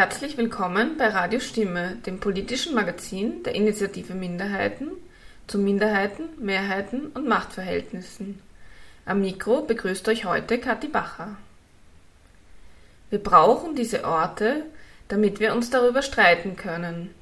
[0.00, 4.92] Herzlich willkommen bei Radio Stimme, dem politischen Magazin der Initiative Minderheiten
[5.46, 8.40] zu Minderheiten, Mehrheiten und Machtverhältnissen.
[9.04, 11.36] Am Mikro begrüßt euch heute Kathi Bacher.
[13.10, 14.64] Wir brauchen diese Orte,
[15.08, 17.14] damit wir uns darüber streiten können.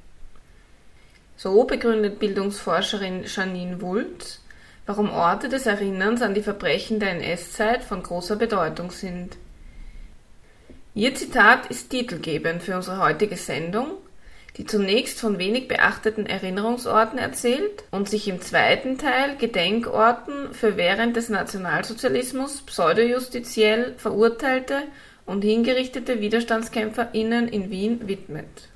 [1.35, 4.39] So begründet Bildungsforscherin Janine Wulz,
[4.85, 9.35] warum Orte des Erinnerns an die Verbrechen der NS-Zeit von großer Bedeutung sind.
[10.99, 13.91] Ihr Zitat ist titelgebend für unsere heutige Sendung,
[14.57, 21.15] die zunächst von wenig beachteten Erinnerungsorten erzählt und sich im zweiten Teil Gedenkorten für während
[21.15, 24.81] des Nationalsozialismus pseudojustiziell verurteilte
[25.25, 28.67] und hingerichtete WiderstandskämpferInnen in Wien widmet.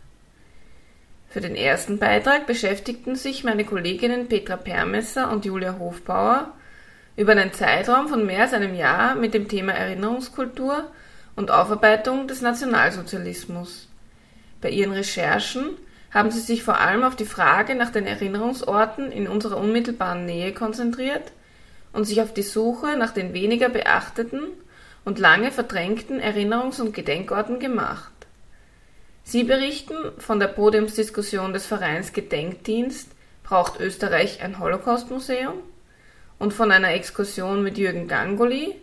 [1.27, 6.53] Für den ersten Beitrag beschäftigten sich meine Kolleginnen Petra Permesser und Julia Hofbauer
[7.17, 10.85] über einen Zeitraum von mehr als einem Jahr mit dem Thema Erinnerungskultur
[11.35, 13.87] und Aufarbeitung des Nationalsozialismus.
[14.61, 15.71] Bei ihren Recherchen
[16.11, 20.53] haben sie sich vor allem auf die Frage nach den Erinnerungsorten in unserer unmittelbaren Nähe
[20.53, 21.31] konzentriert
[21.91, 24.41] und sich auf die Suche nach den weniger beachteten
[25.05, 28.11] und lange verdrängten Erinnerungs- und Gedenkorten gemacht.
[29.23, 33.09] Sie berichten von der Podiumsdiskussion des Vereins Gedenkdienst
[33.43, 35.55] Braucht Österreich ein Holocaustmuseum?
[36.39, 38.75] und von einer Exkursion mit Jürgen Gangoli,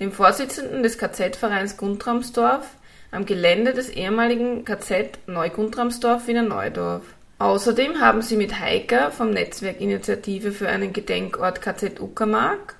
[0.00, 2.66] dem Vorsitzenden des KZ-Vereins Guntramsdorf,
[3.10, 7.02] am Gelände des ehemaligen KZ Neugundramsdorf Wiener Neudorf.
[7.38, 12.74] Außerdem haben sie mit Heika vom Netzwerk Initiative für einen Gedenkort KZ Uckermark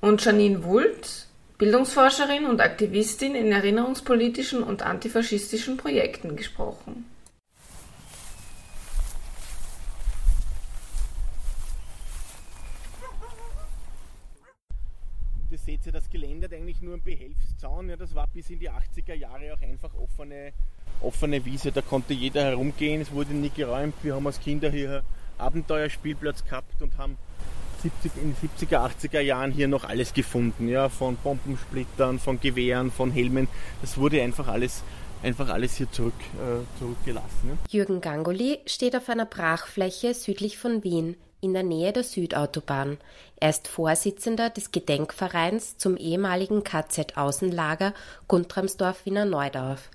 [0.00, 1.26] und Janine Wulz
[1.60, 7.04] Bildungsforscherin und Aktivistin in erinnerungspolitischen und antifaschistischen Projekten gesprochen.
[15.84, 17.88] Ja, das Gelände hat eigentlich nur einen Behelfszaun.
[17.88, 20.52] Ja, das war bis in die 80er Jahre auch einfach offene,
[21.00, 21.72] offene Wiese.
[21.72, 23.94] Da konnte jeder herumgehen, es wurde nie geräumt.
[24.02, 25.02] Wir haben als Kinder hier
[25.38, 27.16] Abenteuerspielplatz gehabt und haben
[27.82, 32.90] 70, in den 70er, 80er Jahren hier noch alles gefunden, ja, von Bombensplittern, von Gewehren,
[32.90, 33.48] von Helmen.
[33.80, 34.82] Das wurde einfach alles
[35.22, 37.58] einfach alles hier zurück, äh, zurückgelassen.
[37.68, 42.98] Jürgen Gangoli steht auf einer Brachfläche südlich von Wien, in der Nähe der Südautobahn.
[43.36, 47.94] Er ist Vorsitzender des Gedenkvereins zum ehemaligen KZ-Außenlager
[48.28, 49.90] Guntramsdorf Wiener Neudorf.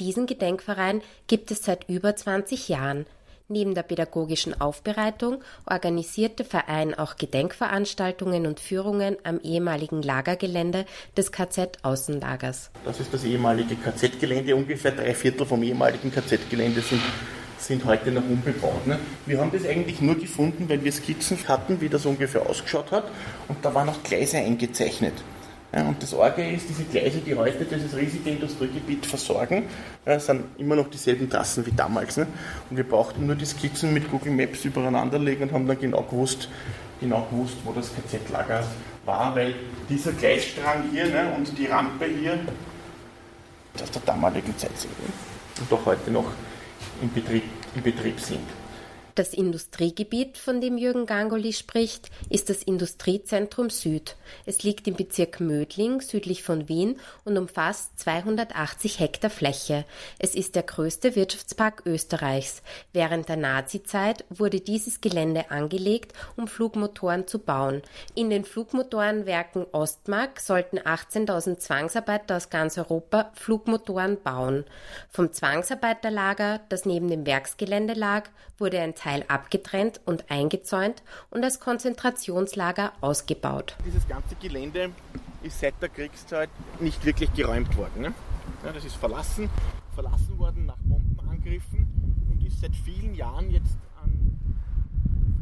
[0.00, 3.06] Diesen Gedenkverein gibt es seit über 20 Jahren.
[3.50, 10.84] Neben der pädagogischen Aufbereitung organisiert der Verein auch Gedenkveranstaltungen und Führungen am ehemaligen Lagergelände
[11.16, 12.70] des KZ-Außenlagers.
[12.84, 14.54] Das ist das ehemalige KZ-Gelände.
[14.54, 17.00] Ungefähr drei Viertel vom ehemaligen KZ-Gelände sind,
[17.58, 18.86] sind heute noch unbebaut.
[18.86, 18.98] Ne?
[19.26, 23.04] Wir haben das eigentlich nur gefunden, weil wir Skizzen hatten, wie das ungefähr ausgeschaut hat.
[23.48, 25.14] Und da waren auch Gleise eingezeichnet.
[25.72, 29.64] Ja, und das Orge ist, diese Gleise, die heute dieses riesige Industriegebiet versorgen,
[30.06, 32.16] ja, sind immer noch dieselben Trassen wie damals.
[32.16, 32.26] Ne?
[32.70, 36.02] Und wir brauchten nur die Skizzen mit Google Maps übereinander legen und haben dann genau
[36.02, 36.48] gewusst,
[37.00, 38.64] genau gewusst wo das KZ-Lager
[39.04, 39.54] war, weil
[39.90, 42.38] dieser Gleisstrang hier ne, und die Rampe hier
[43.82, 44.92] aus der damaligen Zeit sind
[45.60, 46.32] und auch heute noch
[47.02, 47.44] in Betrieb,
[47.74, 48.57] in Betrieb sind.
[49.18, 54.16] Das Industriegebiet, von dem Jürgen Gangoli spricht, ist das Industriezentrum Süd.
[54.46, 59.84] Es liegt im Bezirk Mödling südlich von Wien und umfasst 280 Hektar Fläche.
[60.20, 62.62] Es ist der größte Wirtschaftspark Österreichs.
[62.92, 67.82] Während der Nazizeit wurde dieses Gelände angelegt, um Flugmotoren zu bauen.
[68.14, 74.64] In den Flugmotorenwerken Ostmark sollten 18.000 Zwangsarbeiter aus ganz Europa Flugmotoren bauen.
[75.10, 78.28] Vom Zwangsarbeiterlager, das neben dem Werksgelände lag,
[78.58, 83.74] wurde ein Teil Teil abgetrennt und eingezäunt und als Konzentrationslager ausgebaut.
[83.86, 84.90] Dieses ganze Gelände
[85.42, 88.02] ist seit der Kriegszeit nicht wirklich geräumt worden.
[88.02, 88.14] Ne?
[88.64, 89.48] Ja, das ist verlassen,
[89.94, 91.86] verlassen worden nach Bombenangriffen
[92.30, 94.38] und ist seit vielen Jahren jetzt an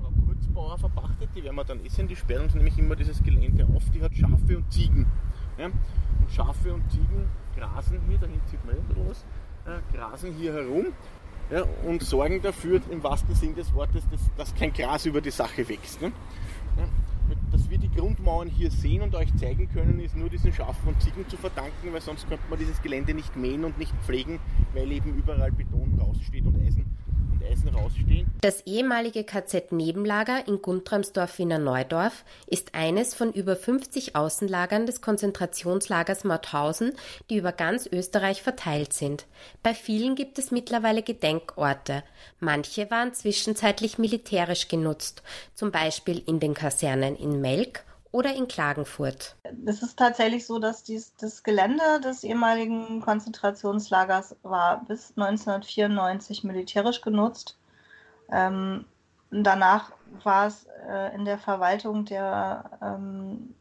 [0.00, 1.30] Frau Kurzbauer verpachtet.
[1.34, 3.82] Die werden wir dann eh sehen, die sperren uns nämlich immer dieses Gelände auf.
[3.90, 5.06] Die hat Schafe und Ziegen.
[5.58, 5.66] Ja?
[5.66, 9.24] Und Schafe und Ziegen grasen hier, da hinten sieht man eh was,
[9.66, 10.92] ja, grasen hier herum
[11.50, 15.30] ja, und sorgen dafür, im wahrsten Sinn des Wortes, dass, dass kein Gras über die
[15.30, 16.02] Sache wächst.
[16.02, 16.12] Ne?
[16.76, 16.84] Ja,
[17.50, 21.00] dass wir die Grundmauern hier sehen und euch zeigen können, ist nur diesen Schafen und
[21.02, 24.38] Ziegen zu verdanken, weil sonst könnte man dieses Gelände nicht mähen und nicht pflegen,
[24.74, 26.96] weil eben überall Beton raussteht und Eisen
[27.56, 28.26] Eisen rausstehen.
[28.40, 36.92] Das ehemalige KZ-Nebenlager in Guntramsdorf-Wiener Neudorf ist eines von über 50 Außenlagern des Konzentrationslagers Mauthausen,
[37.30, 39.26] die über ganz Österreich verteilt sind.
[39.62, 42.02] Bei vielen gibt es mittlerweile Gedenkorte.
[42.40, 45.22] Manche waren zwischenzeitlich militärisch genutzt,
[45.54, 47.85] zum Beispiel in den Kasernen in Melk
[48.16, 49.36] oder in Klagenfurt.
[49.66, 57.02] Es ist tatsächlich so, dass dies, das Gelände des ehemaligen Konzentrationslagers war bis 1994 militärisch
[57.02, 57.58] genutzt.
[58.32, 58.86] Ähm,
[59.30, 59.92] danach
[60.24, 63.54] war es äh, in der Verwaltung der, ähm,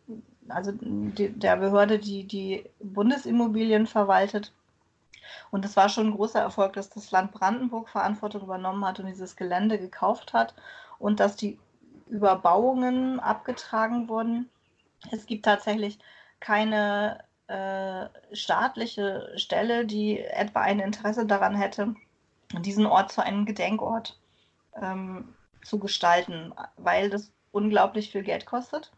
[0.47, 4.53] also die, der Behörde, die die Bundesimmobilien verwaltet.
[5.51, 9.07] Und es war schon ein großer Erfolg, dass das Land Brandenburg Verantwortung übernommen hat und
[9.07, 10.53] dieses Gelände gekauft hat
[10.97, 11.59] und dass die
[12.07, 14.49] Überbauungen abgetragen wurden.
[15.11, 15.99] Es gibt tatsächlich
[16.39, 18.05] keine äh,
[18.35, 21.95] staatliche Stelle, die etwa ein Interesse daran hätte,
[22.59, 24.19] diesen Ort zu einem Gedenkort
[24.81, 28.91] ähm, zu gestalten, weil das unglaublich viel Geld kostet.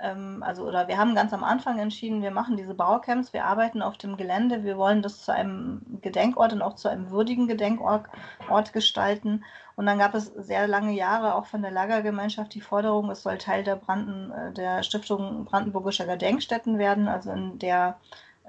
[0.00, 3.80] Ähm, also, oder wir haben ganz am Anfang entschieden, wir machen diese Baucamps, wir arbeiten
[3.80, 8.06] auf dem Gelände, wir wollen das zu einem Gedenkort und auch zu einem würdigen Gedenkort
[8.48, 9.44] Ort gestalten.
[9.76, 13.38] Und dann gab es sehr lange Jahre auch von der Lagergemeinschaft die Forderung, es soll
[13.38, 17.96] Teil der, Branden, äh, der Stiftung Brandenburgischer Gedenkstätten werden, also in der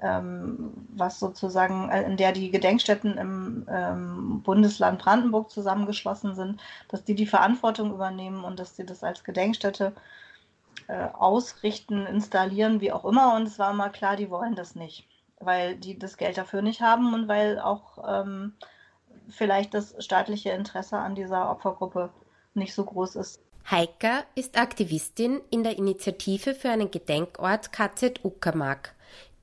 [0.02, 7.04] ähm, was sozusagen, äh, in der die Gedenkstätten im ähm, Bundesland Brandenburg zusammengeschlossen sind, dass
[7.04, 9.92] die die Verantwortung übernehmen und dass sie das als Gedenkstätte
[10.88, 13.34] äh, ausrichten, installieren, wie auch immer.
[13.34, 15.06] Und es war immer klar, die wollen das nicht,
[15.40, 18.54] weil die das Geld dafür nicht haben und weil auch ähm,
[19.28, 22.10] vielleicht das staatliche Interesse an dieser Opfergruppe
[22.54, 23.40] nicht so groß ist.
[23.70, 28.94] Heika ist Aktivistin in der Initiative für einen Gedenkort KZ Uckermark.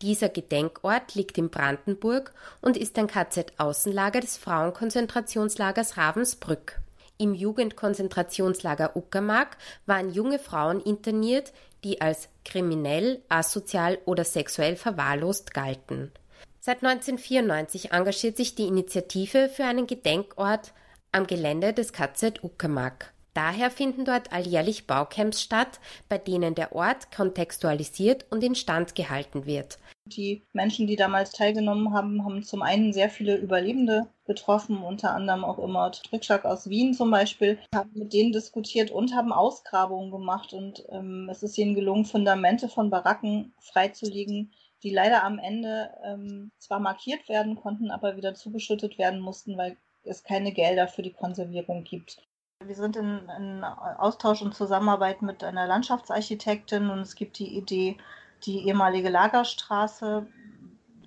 [0.02, 6.83] Dieser Gedenkort liegt in Brandenburg und ist ein KZ-Außenlager des Frauenkonzentrationslagers Ravensbrück.
[7.24, 9.56] Im Jugendkonzentrationslager Uckermark
[9.86, 11.54] waren junge Frauen interniert,
[11.86, 16.12] die als kriminell, asozial oder sexuell verwahrlost galten.
[16.60, 20.74] Seit 1994 engagiert sich die Initiative für einen Gedenkort
[21.14, 23.14] am Gelände des KZ Uckermark.
[23.34, 25.80] Daher finden dort alljährlich Baucamps statt,
[26.10, 29.80] bei denen der Ort kontextualisiert und instand gehalten wird.
[30.06, 35.46] Die Menschen, die damals teilgenommen haben, haben zum einen sehr viele Überlebende getroffen, unter anderem
[35.46, 40.54] auch immer Rückschlag aus Wien zum Beispiel, haben mit denen diskutiert und haben Ausgrabungen gemacht.
[40.54, 44.52] Und ähm, es ist ihnen gelungen, Fundamente von Baracken freizulegen,
[44.84, 49.78] die leider am Ende ähm, zwar markiert werden konnten, aber wieder zugeschüttet werden mussten, weil
[50.04, 52.22] es keine Gelder für die Konservierung gibt.
[52.66, 57.98] Wir sind in, in, Austausch und Zusammenarbeit mit einer Landschaftsarchitektin und es gibt die Idee,
[58.46, 60.28] die ehemalige Lagerstraße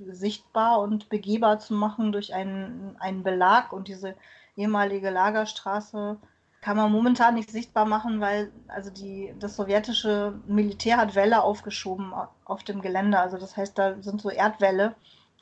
[0.08, 3.72] sichtbar und begehbar zu machen durch einen, einen Belag.
[3.72, 4.14] Und diese
[4.56, 6.18] ehemalige Lagerstraße
[6.60, 12.12] kann man momentan nicht sichtbar machen, weil also die, das sowjetische Militär hat Wälle aufgeschoben
[12.44, 13.18] auf dem Gelände.
[13.18, 14.94] Also das heißt, da sind so Erdwälle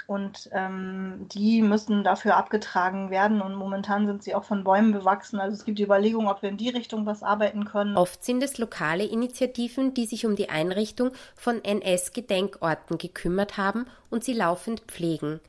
[0.06, 5.40] und ähm, die müssen dafür abgetragen werden und momentan sind sie auch von Bäumen bewachsen.
[5.40, 7.96] Also es gibt die Überlegung, ob wir in die Richtung was arbeiten können.
[7.96, 14.24] Oft sind es lokale Initiativen, die sich um die Einrichtung von NS-Gedenkorten gekümmert haben und
[14.24, 15.40] sie laufend pflegen.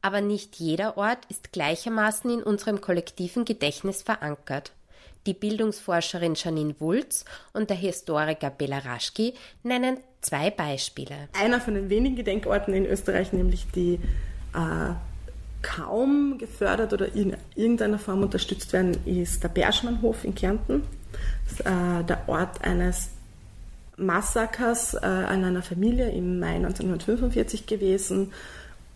[0.00, 4.72] Aber nicht jeder Ort ist gleichermaßen in unserem kollektiven Gedächtnis verankert.
[5.26, 11.28] Die Bildungsforscherin Janine Wulz und der Historiker Bela Raschki nennen zwei Beispiele.
[11.32, 14.00] Einer von den wenigen Gedenkorten in Österreich, nämlich die
[14.54, 14.94] äh,
[15.62, 20.82] kaum gefördert oder in irgendeiner Form unterstützt werden, ist der Berschmannhof in Kärnten.
[21.50, 23.10] Ist, äh, der Ort eines
[23.96, 28.32] Massakers äh, an einer Familie im Mai 1945 gewesen,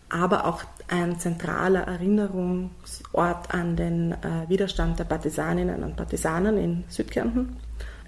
[0.09, 7.57] aber auch ein zentraler Erinnerungsort an den äh, Widerstand der Partisaninnen und Partisanen in Südkärnten.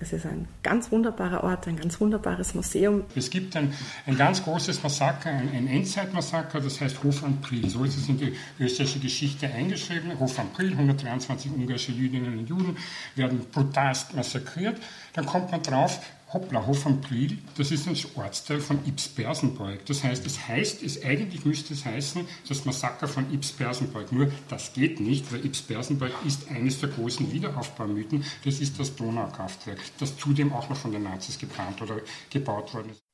[0.01, 3.03] Es ist ein ganz wunderbarer Ort, ein ganz wunderbares Museum.
[3.15, 3.71] Es gibt ein,
[4.07, 7.69] ein ganz großes Massaker, ein, ein Endzeitmassaker, das heißt Hof am Priel.
[7.69, 10.19] So ist es in die österreichische Geschichte eingeschrieben.
[10.19, 12.77] Hof am Priel, 123 ungarische Jüdinnen und Juden
[13.15, 14.81] werden brutalst massakriert.
[15.13, 15.99] Dann kommt man drauf,
[16.33, 19.85] Hoppla, Hof am Priel, das ist ein Ortsteil von Ips-Bersenbeug.
[19.85, 24.13] Das heißt, es heißt, es eigentlich müsste es heißen, das Massaker von Ips-Bersenbeug.
[24.13, 28.23] Nur, das geht nicht, weil Ips-Bersenbeug ist eines der großen Wiederaufbaumythen.
[28.45, 32.91] Das ist das Donaukraftwerk, das zudem auch noch von den Nazis geplant oder gebaut worden
[32.91, 33.10] ist.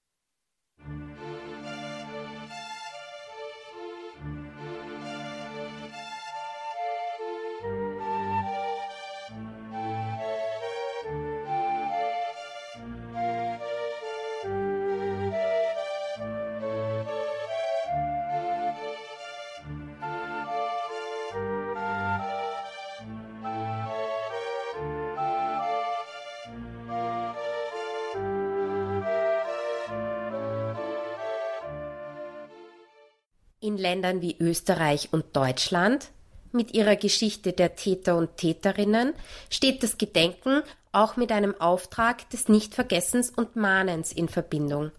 [33.78, 36.10] In Ländern wie Österreich und Deutschland
[36.52, 39.14] mit ihrer Geschichte der Täter und Täterinnen
[39.52, 44.90] steht das Gedenken auch mit einem Auftrag des Nichtvergessens und Mahnens in Verbindung.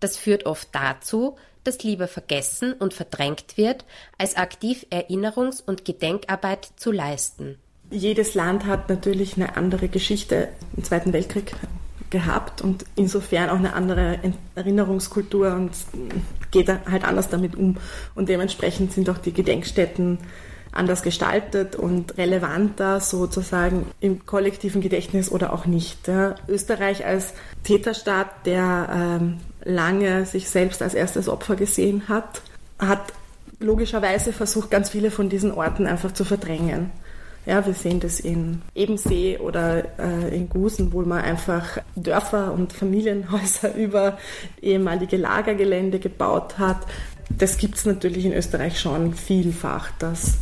[0.00, 3.84] Das führt oft dazu, dass lieber vergessen und verdrängt wird,
[4.18, 7.60] als aktiv Erinnerungs- und Gedenkarbeit zu leisten.
[7.92, 11.54] Jedes Land hat natürlich eine andere Geschichte im Zweiten Weltkrieg
[12.14, 14.20] gehabt und insofern auch eine andere
[14.54, 15.72] Erinnerungskultur und
[16.52, 17.76] geht halt anders damit um.
[18.14, 20.18] Und dementsprechend sind auch die Gedenkstätten
[20.70, 26.06] anders gestaltet und relevanter sozusagen im kollektiven Gedächtnis oder auch nicht.
[26.06, 26.36] Ja.
[26.48, 28.88] Österreich als Täterstaat, der
[29.20, 32.42] ähm, lange sich selbst als erstes Opfer gesehen hat,
[32.78, 33.12] hat
[33.58, 36.92] logischerweise versucht, ganz viele von diesen Orten einfach zu verdrängen.
[37.46, 42.72] Ja, wir sehen das in Ebensee oder äh, in Gusen, wo man einfach Dörfer und
[42.72, 44.18] Familienhäuser über
[44.62, 46.86] ehemalige Lagergelände gebaut hat.
[47.28, 50.38] Das gibt es natürlich in Österreich schon vielfach, dass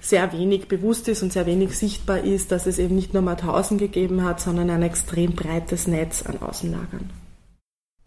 [0.00, 3.78] sehr wenig bewusst ist und sehr wenig sichtbar ist, dass es eben nicht nur Mauthausen
[3.78, 7.10] gegeben hat, sondern ein extrem breites Netz an Außenlagern.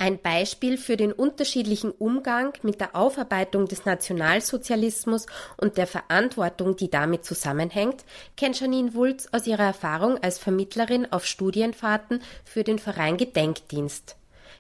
[0.02, 5.26] Ein Beispiel für den unterschiedlichen Umgang mit der Aufarbeitung des Nationalsozialismus
[5.58, 8.06] und der Verantwortung, die damit zusammenhängt,
[8.38, 14.16] kennt Janine Wulz aus ihrer Erfahrung als Vermittlerin auf Studienfahrten für den Verein Gedenkdienst.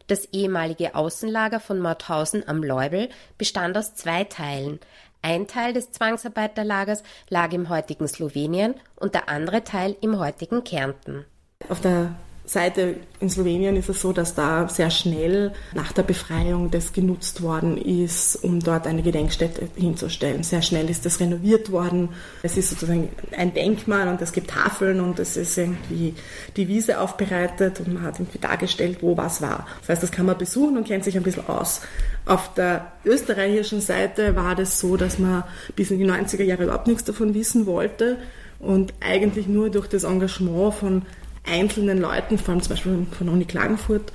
[0.07, 4.81] Das ehemalige Außenlager von Mauthausen am Leubel bestand aus zwei Teilen.
[5.21, 11.23] Ein Teil des Zwangsarbeiterlagers lag im heutigen Slowenien und der andere Teil im heutigen Kärnten.
[11.69, 12.13] Auf der
[12.49, 17.43] Seite in Slowenien ist es so, dass da sehr schnell nach der Befreiung das genutzt
[17.43, 20.41] worden ist, um dort eine Gedenkstätte hinzustellen.
[20.41, 22.09] Sehr schnell ist das renoviert worden.
[22.41, 26.15] Es ist sozusagen ein Denkmal und es gibt Tafeln und es ist irgendwie
[26.57, 29.67] die Wiese aufbereitet und man hat irgendwie dargestellt, wo was war.
[29.81, 31.81] Das heißt, das kann man besuchen und kennt sich ein bisschen aus.
[32.25, 35.43] Auf der österreichischen Seite war das so, dass man
[35.75, 38.17] bis in die 90er Jahre überhaupt nichts davon wissen wollte
[38.59, 41.03] und eigentlich nur durch das Engagement von
[41.45, 44.11] einzelnen Leuten, vor allem zum Beispiel von Uni Klagenfurt,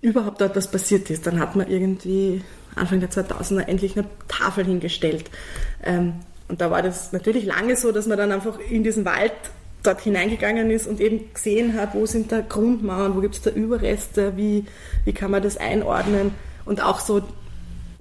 [0.00, 1.26] überhaupt dort was passiert ist.
[1.26, 2.42] Dann hat man irgendwie
[2.74, 5.30] Anfang der 2000er endlich eine Tafel hingestellt.
[5.82, 6.14] Ähm,
[6.48, 9.32] und da war das natürlich lange so, dass man dann einfach in diesen Wald
[9.82, 13.50] dort hineingegangen ist und eben gesehen hat, wo sind da Grundmauern, wo gibt es da
[13.50, 14.64] Überreste, wie,
[15.04, 16.32] wie kann man das einordnen.
[16.64, 17.22] Und auch so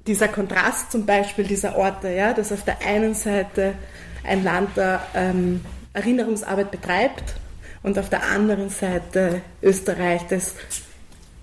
[0.07, 3.73] dieser Kontrast zum Beispiel dieser Orte, ja, dass auf der einen Seite
[4.25, 5.61] ein Land da ähm,
[5.93, 7.35] Erinnerungsarbeit betreibt
[7.83, 10.55] und auf der anderen Seite Österreich das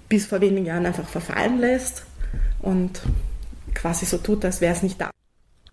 [0.09, 2.05] bis vor wenigen Jahren einfach verfallen lässt
[2.61, 3.01] und
[3.75, 5.11] quasi so tut, als wäre es nicht da.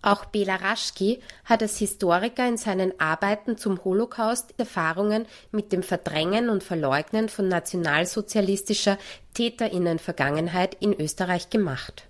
[0.00, 6.50] Auch Bela Raschki hat als Historiker in seinen Arbeiten zum Holocaust Erfahrungen mit dem Verdrängen
[6.50, 8.96] und Verleugnen von nationalsozialistischer
[9.34, 12.07] Täterinnenvergangenheit in Österreich gemacht.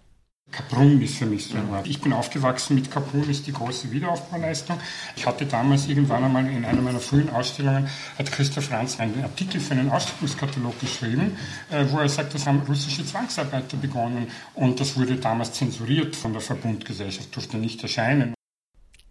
[0.50, 1.86] Kaprun ist für mich so ein Ort.
[1.86, 4.80] Ich bin aufgewachsen mit Kaprun, ist die große Wiederaufbauleistung.
[5.14, 7.88] Ich hatte damals irgendwann einmal in einer meiner frühen Ausstellungen,
[8.18, 11.36] hat Christoph Franz einen Artikel für einen Ausstellungskatalog geschrieben,
[11.70, 16.32] äh, wo er sagt, das haben russische Zwangsarbeiter begonnen und das wurde damals zensuriert von
[16.32, 18.34] der Verbundgesellschaft, durfte nicht erscheinen.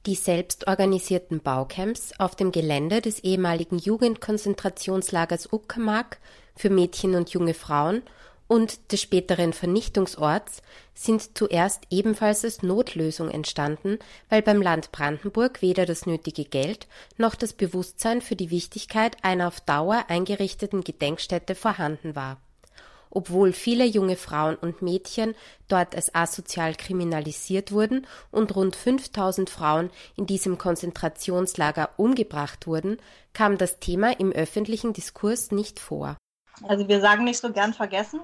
[0.08, 6.18] Die selbstorganisierten Baucamps auf dem Gelände des ehemaligen Jugendkonzentrationslagers Uckermark
[6.56, 8.02] für Mädchen und junge Frauen
[8.48, 10.62] und des späteren Vernichtungsorts
[10.94, 14.00] sind zuerst ebenfalls als Notlösung entstanden,
[14.30, 16.88] weil beim Land Brandenburg weder das nötige Geld
[17.18, 22.38] noch das Bewusstsein für die Wichtigkeit einer auf Dauer eingerichteten Gedenkstätte vorhanden war.
[23.10, 25.34] Obwohl viele junge Frauen und Mädchen
[25.68, 32.98] dort als asozial kriminalisiert wurden und rund 5000 Frauen in diesem Konzentrationslager umgebracht wurden,
[33.34, 36.18] kam das Thema im öffentlichen Diskurs nicht vor.
[36.64, 38.20] Also wir sagen nicht so gern vergessen,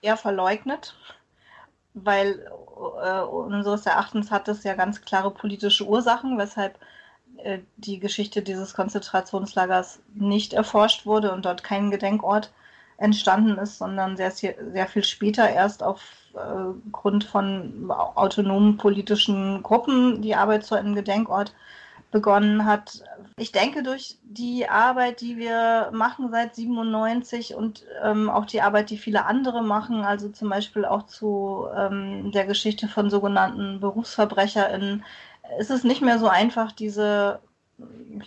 [0.00, 0.96] eher verleugnet,
[1.94, 2.46] weil
[3.02, 6.78] äh, unseres Erachtens hat es ja ganz klare politische Ursachen, weshalb
[7.38, 12.52] äh, die Geschichte dieses Konzentrationslagers nicht erforscht wurde und dort kein Gedenkort
[12.96, 20.34] entstanden ist, sondern sehr, sehr viel später erst aufgrund äh, von autonomen politischen Gruppen die
[20.34, 21.54] Arbeit zu einem Gedenkort
[22.10, 23.04] begonnen hat.
[23.36, 28.90] Ich denke, durch die Arbeit, die wir machen seit 97 und ähm, auch die Arbeit,
[28.90, 35.04] die viele andere machen, also zum Beispiel auch zu ähm, der Geschichte von sogenannten BerufsverbrecherInnen,
[35.58, 37.40] ist es nicht mehr so einfach, diese,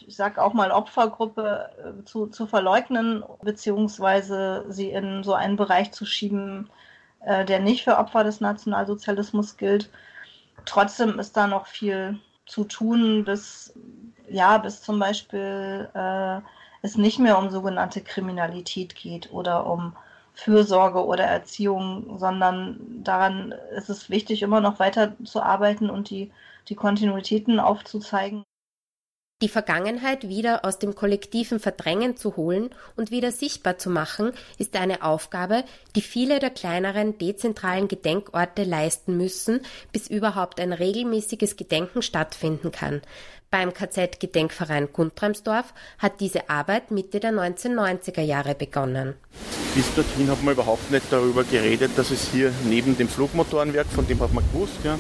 [0.08, 5.92] ich sag auch mal, Opfergruppe äh, zu, zu verleugnen, beziehungsweise sie in so einen Bereich
[5.92, 6.70] zu schieben,
[7.26, 9.90] äh, der nicht für Opfer des Nationalsozialismus gilt.
[10.66, 13.74] Trotzdem ist da noch viel zu tun, bis,
[14.30, 16.42] ja, bis zum Beispiel äh,
[16.82, 19.96] es nicht mehr um sogenannte Kriminalität geht oder um
[20.34, 26.32] Fürsorge oder Erziehung, sondern daran ist es wichtig, immer noch weiter zu arbeiten und die,
[26.68, 28.44] die Kontinuitäten aufzuzeigen.
[29.44, 34.74] Die Vergangenheit wieder aus dem kollektiven Verdrängen zu holen und wieder sichtbar zu machen, ist
[34.78, 35.66] eine Aufgabe,
[35.98, 39.60] die viele der kleineren dezentralen Gedenkorte leisten müssen,
[39.92, 43.02] bis überhaupt ein regelmäßiges Gedenken stattfinden kann.
[43.52, 49.16] Beim KZ Gedenkverein Guntramsdorf hat diese Arbeit Mitte der 1990er Jahre begonnen.
[49.76, 54.08] Bis dorthin hat man überhaupt nicht darüber geredet, dass es hier neben dem Flugmotorenwerk, von
[54.08, 54.98] dem hat man gewusst, ja,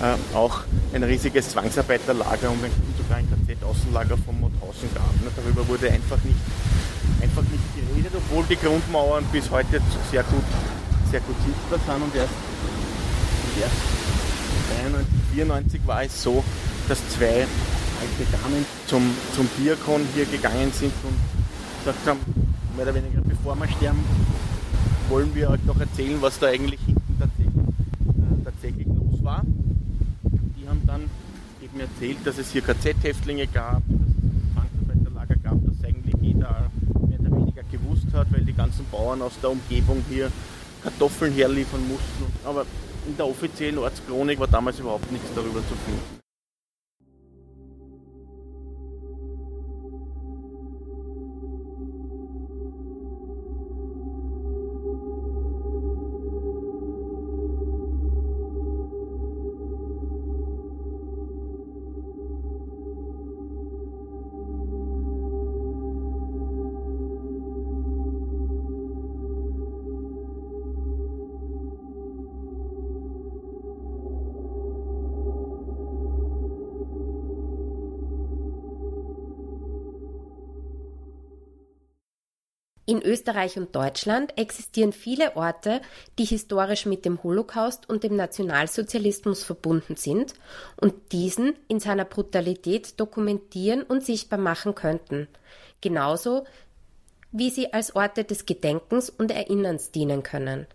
[0.00, 0.60] äh, auch
[0.92, 2.60] ein riesiges Zwangsarbeiterlager und
[2.98, 5.12] sogar ein KZ-Außenlager von Mauthausen gab.
[5.22, 5.30] Ne?
[5.34, 6.36] Darüber wurde einfach nicht,
[7.22, 10.44] einfach nicht geredet, obwohl die Grundmauern bis heute sehr gut,
[11.10, 12.34] sehr gut sichtbar sind und erst,
[13.44, 13.76] und erst
[14.82, 16.44] 93, 94 war es so,
[16.88, 19.02] dass zwei alte Damen zum,
[19.34, 21.16] zum Diakon hier gegangen sind und
[21.84, 22.20] gesagt haben,
[22.76, 24.04] mehr oder weniger bevor wir sterben,
[25.08, 29.42] wollen wir euch noch erzählen, was da eigentlich hinten tatsächlich, äh, tatsächlich los war
[30.86, 31.10] dann
[31.62, 36.70] eben erzählt, dass es hier KZ-Häftlinge gab, dass es Zwangsarbeiterlager gab, das eigentlich jeder
[37.08, 40.30] mehr oder weniger gewusst hat, weil die ganzen Bauern aus der Umgebung hier
[40.82, 42.24] Kartoffeln herliefern mussten.
[42.44, 42.64] Aber
[43.06, 46.25] in der offiziellen Ortschronik war damals überhaupt nichts darüber zu finden.
[82.88, 85.80] In Österreich und Deutschland existieren viele Orte,
[86.20, 90.34] die historisch mit dem Holocaust und dem Nationalsozialismus verbunden sind
[90.80, 95.26] und diesen in seiner Brutalität dokumentieren und sichtbar machen könnten,
[95.80, 96.44] genauso
[97.32, 100.68] wie sie als Orte des Gedenkens und Erinnerns dienen können.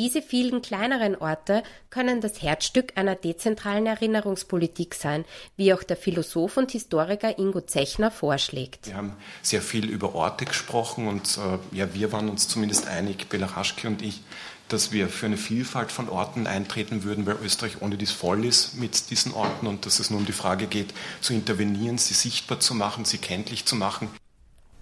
[0.00, 5.26] Diese vielen kleineren Orte können das Herzstück einer dezentralen Erinnerungspolitik sein,
[5.58, 8.86] wie auch der Philosoph und Historiker Ingo Zechner vorschlägt.
[8.86, 13.28] Wir haben sehr viel über Orte gesprochen und äh, ja, wir waren uns zumindest einig,
[13.28, 14.22] Belaraschke und ich,
[14.68, 18.76] dass wir für eine Vielfalt von Orten eintreten würden, weil Österreich ohne dies voll ist
[18.76, 22.58] mit diesen Orten und dass es nur um die Frage geht, zu intervenieren, sie sichtbar
[22.58, 24.08] zu machen, sie kenntlich zu machen.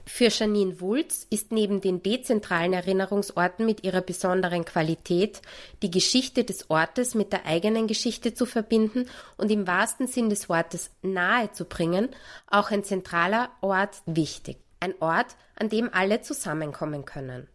[0.09, 5.43] Für Janine Wulz ist neben den dezentralen Erinnerungsorten mit ihrer besonderen Qualität
[5.83, 9.05] die Geschichte des Ortes mit der eigenen Geschichte zu verbinden
[9.37, 12.09] und im wahrsten Sinn des Wortes nahe zu bringen,
[12.51, 14.57] auch ein zentraler Ort wichtig.
[14.81, 17.47] Ein Ort, an dem alle zusammenkommen können.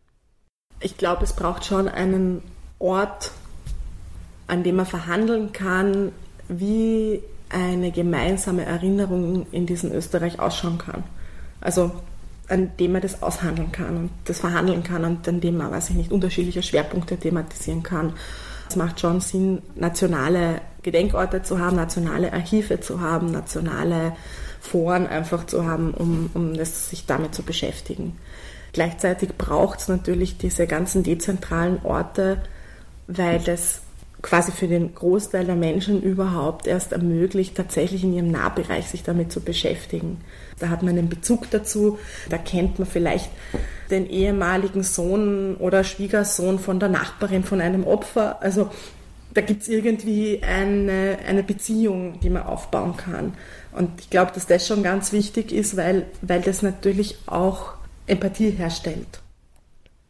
[0.80, 2.44] Ich glaube, es braucht schon einen
[2.78, 3.32] Ort,
[4.46, 6.12] an dem man verhandeln kann,
[6.50, 11.04] wie eine gemeinsame Erinnerung in diesem Österreich ausschauen kann.
[11.60, 11.92] Also
[12.50, 15.92] an dem man das aushandeln kann und das verhandeln kann und an dem man, weiß
[15.92, 18.14] ich nicht, unterschiedliche Schwerpunkte thematisieren kann.
[18.70, 24.16] Es macht schon Sinn, nationale Gedenkorte zu haben, nationale Archive zu haben, nationale
[24.60, 28.18] Foren einfach zu haben, um, um das, sich damit zu beschäftigen.
[28.74, 32.42] Gleichzeitig braucht es natürlich diese ganzen dezentralen Orte,
[33.08, 33.82] weil das
[34.22, 39.32] quasi für den Großteil der Menschen überhaupt erst ermöglicht, tatsächlich in ihrem Nahbereich sich damit
[39.32, 40.22] zu beschäftigen.
[40.60, 41.98] Da hat man einen Bezug dazu,
[42.30, 43.30] da kennt man vielleicht
[43.90, 48.42] den ehemaligen Sohn oder Schwiegersohn von der Nachbarin von einem Opfer.
[48.42, 48.70] Also
[49.34, 53.34] da gibt es irgendwie eine, eine Beziehung, die man aufbauen kann.
[53.72, 57.74] Und ich glaube, dass das schon ganz wichtig ist, weil, weil das natürlich auch
[58.06, 59.23] Empathie herstellt.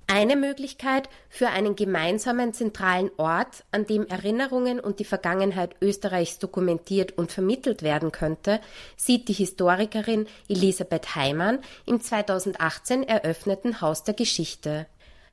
[0.07, 7.17] Eine Möglichkeit für einen gemeinsamen zentralen Ort, an dem Erinnerungen und die Vergangenheit Österreichs dokumentiert
[7.17, 8.59] und vermittelt werden könnte,
[8.97, 14.87] sieht die Historikerin Elisabeth Heimann im 2018 eröffneten Haus der Geschichte.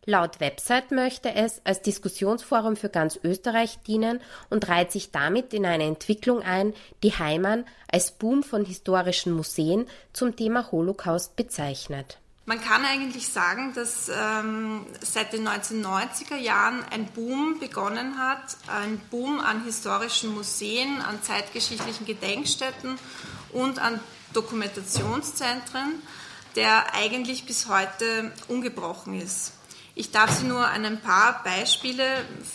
[0.07, 5.67] Laut Website möchte es als Diskussionsforum für ganz Österreich dienen und reiht sich damit in
[5.67, 12.19] eine Entwicklung ein, die Heimann als Boom von historischen Museen zum Thema Holocaust bezeichnet.
[12.51, 18.99] Man kann eigentlich sagen, dass ähm, seit den 1990er Jahren ein Boom begonnen hat, ein
[19.09, 22.99] Boom an historischen Museen, an zeitgeschichtlichen Gedenkstätten
[23.53, 24.01] und an
[24.33, 26.03] Dokumentationszentren,
[26.57, 29.53] der eigentlich bis heute ungebrochen ist.
[29.95, 32.05] Ich darf Sie nur an ein paar Beispiele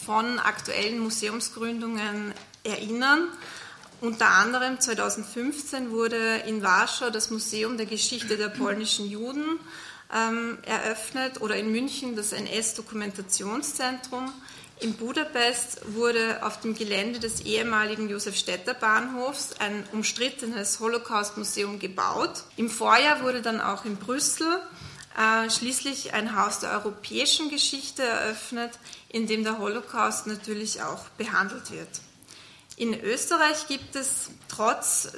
[0.05, 2.33] von aktuellen Museumsgründungen
[2.65, 3.29] erinnern.
[4.01, 9.57] Unter anderem 2015 wurde in Warschau das Museum der Geschichte der polnischen Juden
[10.13, 14.31] ähm, eröffnet oder in München das NS-Dokumentationszentrum.
[14.81, 22.43] In Budapest wurde auf dem Gelände des ehemaligen Josef-Städter Bahnhofs ein umstrittenes Holocaust-Museum gebaut.
[22.57, 24.59] Im Vorjahr wurde dann auch in Brüssel
[25.17, 28.71] äh, schließlich ein Haus der europäischen Geschichte eröffnet,
[29.07, 31.87] in dem der Holocaust natürlich auch behandelt wird.
[32.75, 35.13] In Österreich gibt es trotz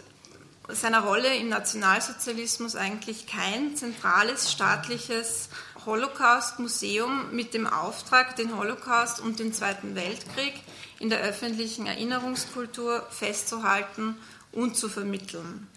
[0.69, 5.49] seiner Rolle im Nationalsozialismus eigentlich kein zentrales staatliches
[5.85, 10.53] Holocaust-Museum mit dem Auftrag, den Holocaust und den Zweiten Weltkrieg
[10.99, 14.17] in der öffentlichen Erinnerungskultur festzuhalten
[14.51, 15.67] und zu vermitteln.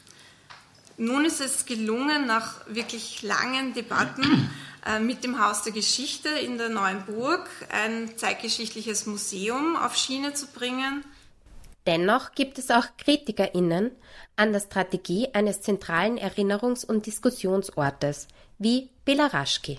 [0.96, 4.50] Nun ist es gelungen, nach wirklich langen Debatten
[4.84, 10.34] äh, mit dem Haus der Geschichte in der Neuen Burg ein zeitgeschichtliches Museum auf Schiene
[10.34, 11.04] zu bringen.
[11.86, 13.92] Dennoch gibt es auch KritikerInnen
[14.36, 19.78] an der Strategie eines zentralen Erinnerungs- und Diskussionsortes, wie Belaraschki.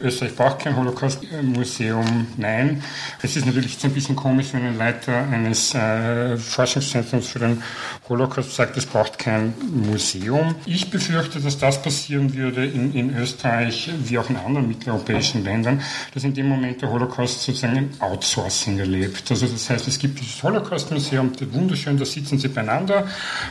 [0.00, 2.26] Österreich braucht kein Holocaust-Museum.
[2.36, 2.82] Nein.
[3.22, 7.62] Es ist natürlich ein bisschen komisch, wenn ein Leiter eines äh, Forschungszentrums für den
[8.08, 10.54] Holocaust sagt, es braucht kein Museum.
[10.64, 15.82] Ich befürchte, dass das passieren würde in, in Österreich wie auch in anderen mitteleuropäischen Ländern,
[16.14, 19.30] dass in dem Moment der Holocaust sozusagen ein Outsourcing erlebt.
[19.30, 23.06] Also das heißt, es gibt dieses Holocaust-Museum, wunderschön, da sitzen sie beieinander.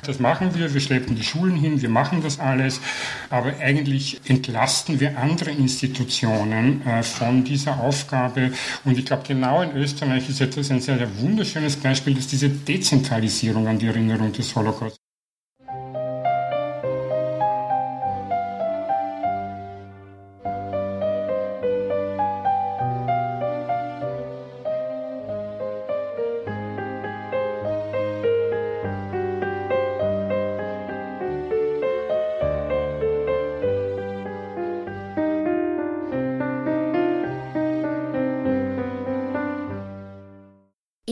[0.05, 2.81] Das machen wir, wir schleppen die Schulen hin, wir machen das alles,
[3.29, 8.51] aber eigentlich entlasten wir andere Institutionen Regionen äh, von dieser Aufgabe.
[8.85, 12.49] Und ich glaube, genau in Österreich ist etwas ein sehr, sehr wunderschönes Beispiel, dass diese
[12.49, 14.99] Dezentralisierung an die Erinnerung des Holocaust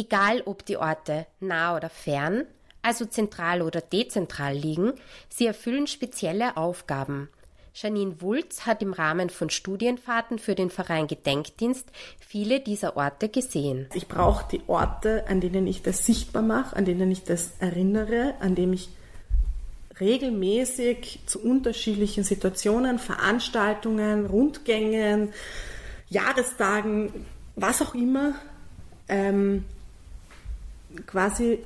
[0.08, 2.46] Egal ob die Orte nah oder fern,
[2.82, 4.94] also zentral oder dezentral liegen,
[5.28, 7.28] sie erfüllen spezielle Aufgaben.
[7.74, 13.88] Janine Wulz hat im Rahmen von Studienfahrten für den Verein Gedenkdienst viele dieser Orte gesehen.
[13.94, 18.36] Ich brauche die Orte, an denen ich das sichtbar mache, an denen ich das erinnere,
[18.40, 18.88] an denen ich
[20.00, 25.34] regelmäßig zu unterschiedlichen Situationen, Veranstaltungen, Rundgängen,
[26.08, 27.26] Jahrestagen,
[27.58, 28.36] was auch immer,
[29.10, 29.66] ähm,
[31.06, 31.60] quasi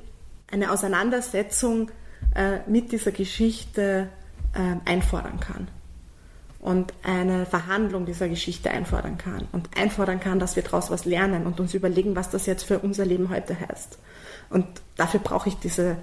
[0.50, 1.90] eine Auseinandersetzung
[2.34, 4.08] äh, mit dieser Geschichte
[4.54, 5.68] äh, einfordern kann
[6.62, 11.44] und eine Verhandlung dieser Geschichte einfordern kann und einfordern kann, dass wir daraus was lernen
[11.46, 13.98] und uns überlegen, was das jetzt für unser Leben heute heißt.
[14.48, 14.66] Und
[14.96, 15.96] dafür brauche ich diese,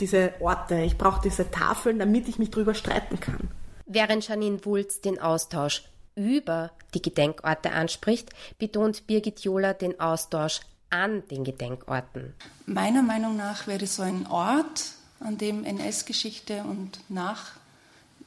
[0.00, 3.48] diese Orte, ich brauche diese Tafeln, damit ich mich darüber streiten kann.
[3.86, 5.84] Während Janine Wulz den Austausch
[6.16, 10.60] über die Gedenkorte anspricht, betont Birgit Jola den Austausch
[10.94, 12.34] an den Gedenkorten?
[12.66, 17.52] Meiner Meinung nach wäre so ein Ort, an dem NS-Geschichte und nach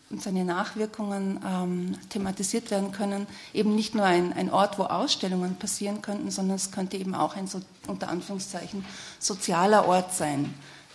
[0.10, 5.58] und seine Nachwirkungen ähm, thematisiert werden können, eben nicht nur ein, ein, Ort, wo Ausstellungen
[5.58, 8.86] passieren könnten, sondern es könnte eben auch ein so, unter Anführungszeichen
[9.19, 10.53] sozialer Ort sein,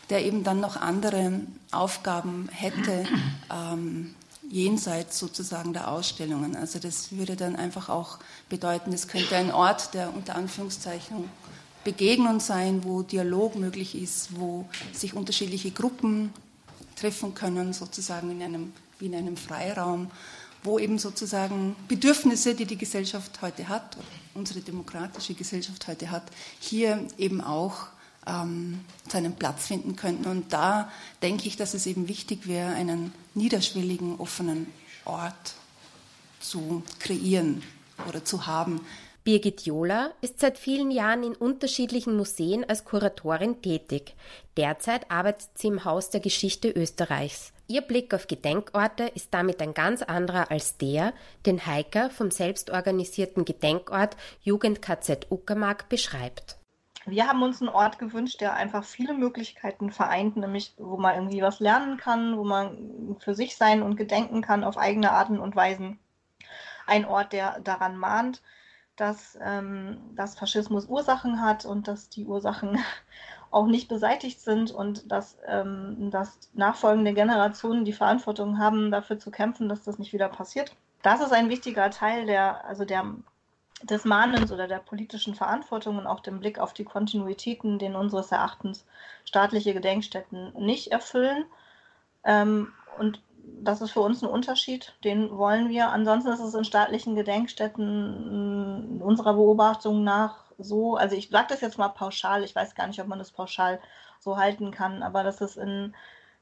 [0.08, 1.40] der eben dann noch andere
[1.72, 3.04] Aufgaben hätte,
[3.52, 4.14] ähm,
[4.48, 6.56] jenseits sozusagen der Ausstellungen.
[6.56, 11.28] Also das würde dann einfach auch bedeuten, es könnte ein Ort der unter Anführungszeichen
[11.84, 16.32] Begegnung sein, wo Dialog möglich ist, wo sich unterschiedliche Gruppen
[16.96, 20.10] treffen können, sozusagen in einem, wie in einem Freiraum,
[20.62, 23.96] wo eben sozusagen Bedürfnisse, die die Gesellschaft heute hat,
[24.34, 26.24] unsere demokratische Gesellschaft heute hat,
[26.60, 27.88] hier eben auch
[28.26, 30.26] ähm, seinen Platz finden könnten.
[30.26, 30.90] Und da
[31.22, 34.68] denke ich, dass es eben wichtig wäre, einen niederschwelligen, offenen
[35.04, 35.54] Ort
[36.40, 37.62] zu kreieren
[38.08, 38.80] oder zu haben,
[39.24, 44.16] Birgit Jola ist seit vielen Jahren in unterschiedlichen Museen als Kuratorin tätig.
[44.56, 47.52] Derzeit arbeitet sie im Haus der Geschichte Österreichs.
[47.68, 51.12] Ihr Blick auf Gedenkorte ist damit ein ganz anderer als der,
[51.46, 56.58] den Heiker vom selbstorganisierten Gedenkort Jugend KZ Uckermark beschreibt.
[57.06, 61.42] Wir haben uns einen Ort gewünscht, der einfach viele Möglichkeiten vereint, nämlich wo man irgendwie
[61.42, 65.54] was lernen kann, wo man für sich sein und gedenken kann auf eigene Arten und
[65.54, 66.00] Weisen.
[66.87, 68.42] Ein Ort, der daran mahnt,
[68.96, 72.78] dass, ähm, dass Faschismus Ursachen hat und dass die Ursachen
[73.50, 79.31] auch nicht beseitigt sind und dass, ähm, dass nachfolgende Generationen die Verantwortung haben, dafür zu
[79.31, 80.74] kämpfen, dass das nicht wieder passiert.
[81.02, 83.05] Das ist ein wichtiger Teil der, also der,
[83.83, 88.31] des Mahnens oder der politischen Verantwortung und auch dem Blick auf die Kontinuitäten, den unseres
[88.31, 88.87] Erachtens
[89.24, 91.44] staatliche Gedenkstätten nicht erfüllen.
[92.24, 95.90] Ähm, und das ist für uns ein Unterschied, den wollen wir.
[95.90, 101.78] Ansonsten ist es in staatlichen Gedenkstätten unserer Beobachtung nach so, also ich sage das jetzt
[101.78, 103.81] mal pauschal, ich weiß gar nicht, ob man das pauschal
[104.20, 105.94] so halten kann, aber dass es in,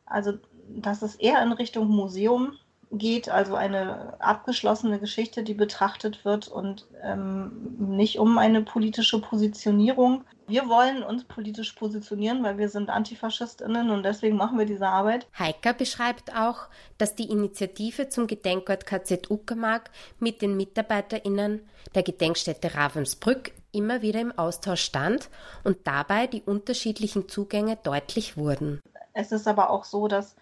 [0.04, 0.32] also
[0.68, 2.58] dass es eher in Richtung Museum
[2.92, 10.24] geht, also eine abgeschlossene Geschichte, die betrachtet wird und ähm, nicht um eine politische Positionierung.
[10.48, 15.28] Wir wollen uns politisch positionieren, weil wir sind Antifaschistinnen und deswegen machen wir diese Arbeit.
[15.38, 22.74] Heiker beschreibt auch, dass die Initiative zum Gedenkort KZ Uckermark mit den MitarbeiterInnen der Gedenkstätte
[22.74, 25.30] Ravensbrück immer wieder im Austausch stand
[25.62, 28.80] und dabei die unterschiedlichen Zugänge deutlich wurden.
[29.12, 30.34] Es ist aber auch so, dass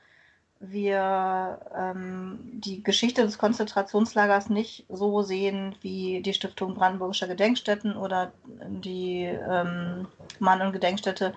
[0.61, 8.33] wir ähm, die Geschichte des Konzentrationslagers nicht so sehen wie die Stiftung Brandenburgischer Gedenkstätten oder
[8.45, 10.09] die ähm,
[10.41, 11.33] Mann- und Gedenkstätte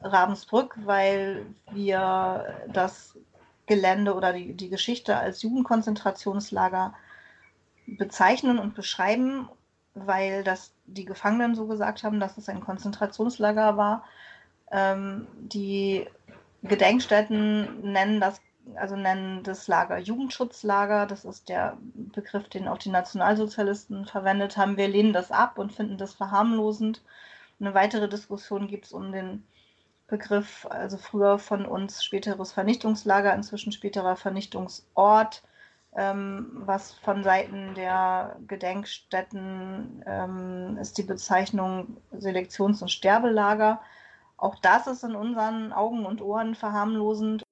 [0.00, 3.18] Ravensbrück, weil wir das
[3.66, 6.94] Gelände oder die, die Geschichte als Jugendkonzentrationslager
[7.86, 9.48] bezeichnen und beschreiben,
[9.94, 14.04] weil das die Gefangenen so gesagt haben, dass es ein Konzentrationslager war.
[14.70, 16.06] Ähm, die
[16.62, 18.40] Gedenkstätten nennen das
[18.76, 21.06] also nennen das Lager Jugendschutzlager.
[21.06, 24.76] Das ist der Begriff, den auch die Nationalsozialisten verwendet haben.
[24.76, 27.02] Wir lehnen das ab und finden das verharmlosend.
[27.60, 29.44] Eine weitere Diskussion gibt es um den
[30.06, 35.42] Begriff, also früher von uns späteres Vernichtungslager, inzwischen späterer Vernichtungsort,
[35.96, 43.80] ähm, was von Seiten der Gedenkstätten ähm, ist die Bezeichnung Selektions- und Sterbelager.
[44.36, 47.43] Auch das ist in unseren Augen und Ohren verharmlosend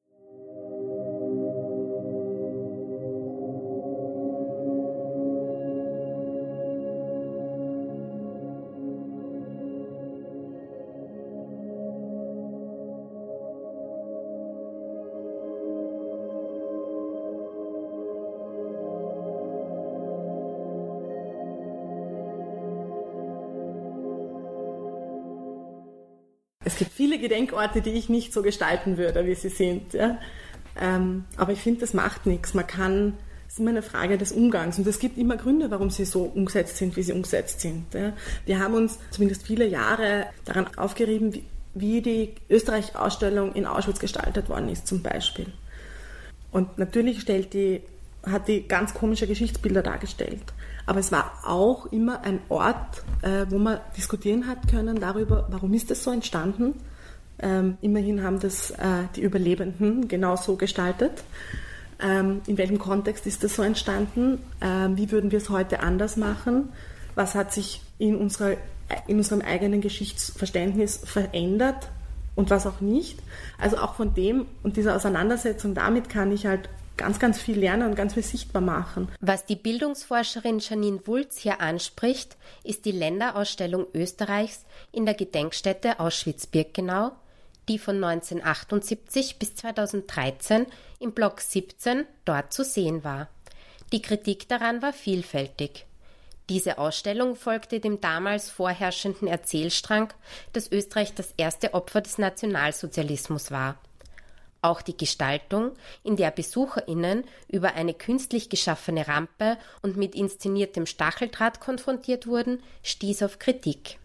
[27.22, 29.94] Gedenkorte, die ich nicht so gestalten würde, wie sie sind.
[29.94, 30.18] Ja?
[30.80, 32.52] Ähm, aber ich finde, das macht nichts.
[32.52, 33.14] Man kann,
[33.46, 34.78] es ist immer eine Frage des Umgangs.
[34.78, 37.94] Und es gibt immer Gründe, warum sie so umgesetzt sind, wie sie umgesetzt sind.
[37.94, 38.12] Ja?
[38.44, 41.42] Wir haben uns zumindest viele Jahre daran aufgerieben,
[41.74, 45.46] wie, die Österreich-Ausstellung in Auschwitz gestaltet worden ist, zum Beispiel.
[46.50, 47.80] Und natürlich stellt die,
[48.26, 50.42] hat die ganz komische Geschichtsbilder dargestellt.
[50.84, 55.72] Aber es war auch immer ein Ort, äh, wo man diskutieren hat können darüber, warum
[55.74, 56.74] ist das so entstanden.
[57.38, 61.24] Ähm, immerhin haben das äh, die Überlebenden genau so gestaltet.
[62.00, 64.38] Ähm, in welchem Kontext ist das so entstanden?
[64.60, 66.70] Ähm, wie würden wir es heute anders machen?
[67.14, 68.56] Was hat sich in, unserer,
[69.06, 71.90] in unserem eigenen Geschichtsverständnis verändert
[72.34, 73.20] und was auch nicht?
[73.58, 76.68] Also auch von dem und dieser Auseinandersetzung damit kann ich halt
[77.02, 79.08] ganz, ganz viel lernen und ganz viel sichtbar machen.
[79.20, 87.10] Was die Bildungsforscherin Janine Wulz hier anspricht, ist die Länderausstellung Österreichs in der Gedenkstätte Auschwitz-Birkenau,
[87.68, 90.66] die von 1978 bis 2013
[91.00, 93.28] im Block 17 dort zu sehen war.
[93.90, 95.86] Die Kritik daran war vielfältig.
[96.48, 100.12] Diese Ausstellung folgte dem damals vorherrschenden Erzählstrang,
[100.52, 103.76] dass Österreich das erste Opfer des Nationalsozialismus war.
[104.62, 105.72] Auch die Gestaltung,
[106.04, 113.24] in der BesucherInnen über eine künstlich geschaffene Rampe und mit inszeniertem Stacheldraht konfrontiert wurden, stieß
[113.24, 113.98] auf Kritik.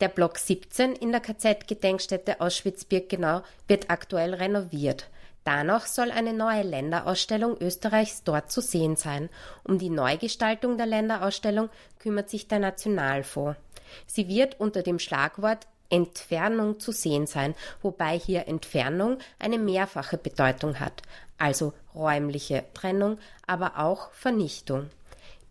[0.00, 5.10] Der Block 17 in der KZ-Gedenkstätte Auschwitz-Birkenau wird aktuell renoviert.
[5.42, 9.28] Danach soll eine neue Länderausstellung Österreichs dort zu sehen sein.
[9.64, 13.58] Um die Neugestaltung der Länderausstellung kümmert sich der Nationalfonds.
[14.06, 20.80] Sie wird unter dem Schlagwort Entfernung zu sehen sein, wobei hier Entfernung eine mehrfache Bedeutung
[20.80, 21.02] hat,
[21.38, 24.90] also räumliche Trennung, aber auch Vernichtung.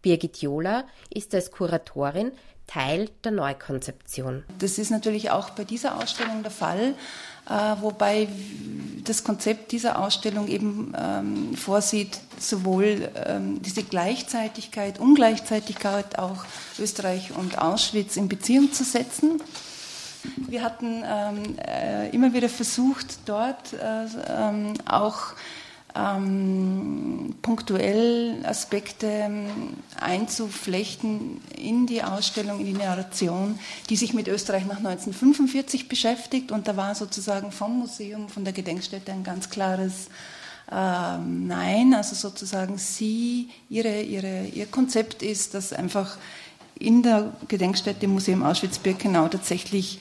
[0.02, 2.32] Birgit Jola ist als Kuratorin
[2.68, 4.44] Teil der Neukonzeption.
[4.60, 6.94] Das ist natürlich auch bei dieser Ausstellung der Fall,
[7.50, 8.28] äh, wobei
[9.06, 16.46] das Konzept dieser Ausstellung eben ähm, vorsieht, sowohl ähm, diese Gleichzeitigkeit, Ungleichzeitigkeit auch
[16.78, 19.42] Österreich und Auschwitz in Beziehung zu setzen
[20.38, 25.34] wir hatten ähm, äh, immer wieder versucht, dort äh, ähm, auch
[25.96, 29.48] ähm, punktuell Aspekte ähm,
[30.00, 33.58] einzuflechten in die Ausstellung, in die Narration,
[33.90, 36.52] die sich mit Österreich nach 1945 beschäftigt.
[36.52, 40.10] Und da war sozusagen vom Museum, von der Gedenkstätte ein ganz klares
[40.72, 41.94] ähm, Nein.
[41.94, 46.18] Also sozusagen sie, ihre, ihre, ihr Konzept ist, dass einfach
[46.80, 50.00] in der Gedenkstätte Museum Auschwitz-Birkenau tatsächlich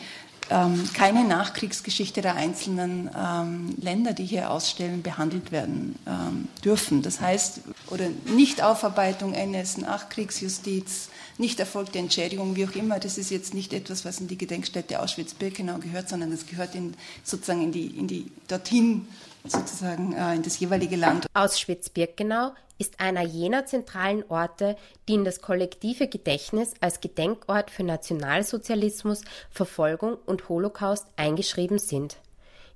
[0.51, 7.03] ähm, keine Nachkriegsgeschichte der einzelnen ähm, Länder, die hier ausstellen, behandelt werden ähm, dürfen.
[7.03, 13.55] Das heißt, oder Nichtaufarbeitung NS, Nachkriegsjustiz, nicht erfolgte Entschädigung, wie auch immer, das ist jetzt
[13.55, 17.87] nicht etwas, was in die Gedenkstätte Auschwitz-Birkenau gehört, sondern das gehört in, sozusagen in die,
[17.87, 19.07] in die dorthin
[19.51, 21.27] sozusagen äh, in das jeweilige Land.
[21.35, 24.77] Auschwitz-Birkenau ist einer jener zentralen Orte,
[25.09, 32.19] die in das kollektive Gedächtnis als Gedenkort für Nationalsozialismus, Verfolgung und Holocaust eingeschrieben sind.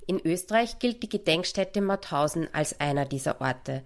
[0.07, 3.83] In Österreich gilt die Gedenkstätte Mauthausen als einer dieser Orte.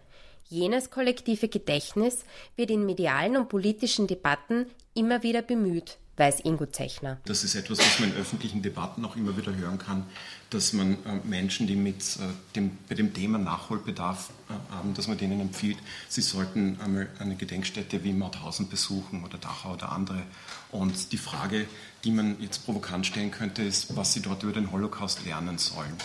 [0.48, 7.18] Jenes kollektive Gedächtnis wird in medialen und politischen Debatten immer wieder bemüht, weiß Ingo Zechner.
[7.24, 10.04] Das ist etwas, was man in öffentlichen Debatten auch immer wieder hören kann,
[10.50, 15.08] dass man äh, Menschen, die mit äh, dem, bei dem Thema Nachholbedarf äh, haben, dass
[15.08, 20.22] man denen empfiehlt, sie sollten einmal eine Gedenkstätte wie Mauthausen besuchen oder Dachau oder andere.
[20.70, 21.66] Und die Frage,
[22.04, 25.96] die man jetzt provokant stellen könnte, ist, was sie dort über den Holocaust lernen sollen.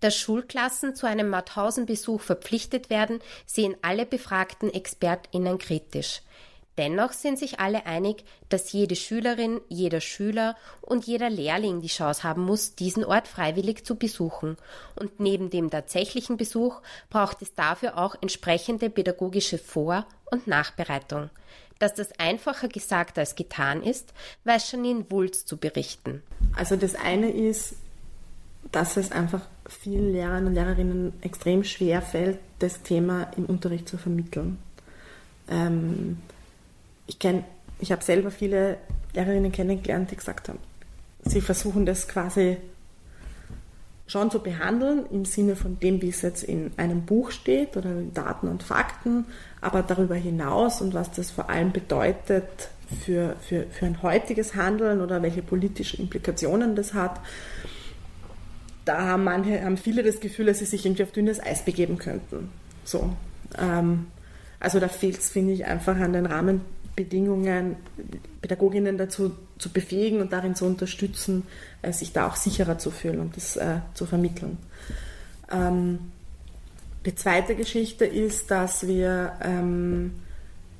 [0.00, 6.20] Dass Schulklassen zu einem Mauthausen-Besuch verpflichtet werden, sehen alle befragten ExpertInnen kritisch.
[6.76, 12.24] Dennoch sind sich alle einig, dass jede Schülerin, jeder Schüler und jeder Lehrling die Chance
[12.24, 14.56] haben muss, diesen Ort freiwillig zu besuchen.
[14.96, 21.30] Und neben dem tatsächlichen Besuch braucht es dafür auch entsprechende pädagogische Vor- und Nachbereitung.
[21.78, 24.12] Dass das einfacher gesagt als getan ist,
[24.44, 26.22] weiß Janine Wulz zu berichten.
[26.56, 27.74] Also das eine ist,
[28.72, 33.98] dass es einfach vielen Lehrern und Lehrerinnen extrem schwer fällt, das Thema im Unterricht zu
[33.98, 34.58] vermitteln.
[35.48, 36.18] Ähm,
[37.06, 37.44] ich kenne,
[37.78, 38.78] ich habe selber viele
[39.14, 40.58] Lehrerinnen kennengelernt, die gesagt haben,
[41.24, 42.58] sie versuchen das quasi
[44.06, 47.90] schon zu behandeln im Sinne von dem, wie es jetzt in einem Buch steht oder
[47.90, 49.24] in Daten und Fakten,
[49.60, 52.68] aber darüber hinaus und was das vor allem bedeutet
[53.04, 57.18] für, für, für ein heutiges Handeln oder welche politischen Implikationen das hat,
[58.84, 61.96] da haben, manche, haben viele das Gefühl, dass sie sich irgendwie auf dünnes Eis begeben
[61.96, 62.50] könnten.
[62.84, 63.10] So.
[63.58, 64.06] Ähm,
[64.60, 66.60] also da fehlt es, finde ich, einfach an den Rahmen,
[66.96, 67.76] Bedingungen,
[68.40, 71.44] Pädagoginnen dazu zu befähigen und darin zu unterstützen,
[71.82, 74.58] äh, sich da auch sicherer zu fühlen und das äh, zu vermitteln.
[75.50, 75.98] Ähm,
[77.04, 80.12] die zweite Geschichte ist, dass wir ähm,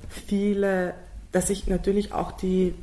[0.09, 0.93] viele,
[1.31, 2.73] dass sich natürlich auch die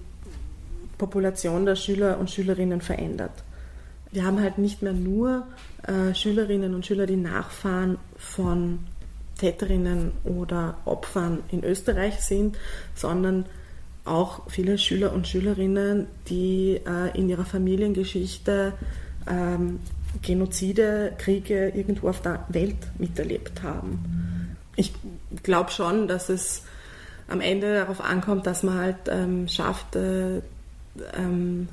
[0.98, 3.32] Population der Schüler und Schülerinnen verändert.
[4.12, 5.46] Wir haben halt nicht mehr nur
[5.86, 8.80] äh, Schülerinnen und Schüler, die Nachfahren von
[9.42, 12.56] Täterinnen oder Opfern in Österreich sind,
[12.94, 13.46] sondern
[14.04, 18.72] auch viele Schüler und Schülerinnen, die äh, in ihrer Familiengeschichte
[19.28, 19.80] ähm,
[20.22, 24.56] Genozide, Kriege irgendwo auf der Welt miterlebt haben.
[24.76, 24.92] Ich
[25.42, 26.62] glaube schon, dass es
[27.26, 30.40] am Ende darauf ankommt, dass man halt ähm, schafft, äh,
[31.14, 31.68] ähm,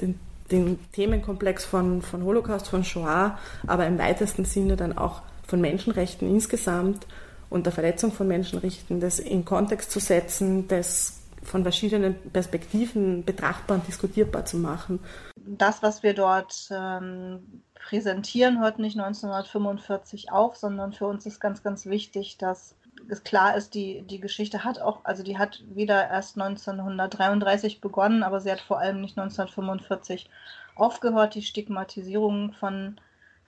[0.00, 0.18] den,
[0.50, 6.28] den, Themenkomplex von, von Holocaust, von Shoah, aber im weitesten Sinne dann auch von Menschenrechten
[6.28, 7.06] insgesamt
[7.50, 13.78] und der Verletzung von Menschenrechten, das in Kontext zu setzen, das von verschiedenen Perspektiven betrachtbar
[13.78, 15.00] und diskutierbar zu machen.
[15.36, 21.62] Das, was wir dort ähm, präsentieren, hört nicht 1945 auf, sondern für uns ist ganz,
[21.62, 22.74] ganz wichtig, dass
[23.08, 28.22] es klar ist, die, die Geschichte hat auch, also die hat wieder erst 1933 begonnen,
[28.22, 30.30] aber sie hat vor allem nicht 1945
[30.74, 31.34] aufgehört.
[31.34, 32.96] Die Stigmatisierung von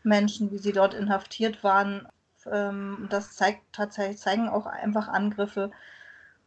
[0.06, 2.08] Menschen, wie sie dort inhaftiert waren.
[2.50, 5.70] Ähm, das zeigt tatsächlich, zeigen auch einfach Angriffe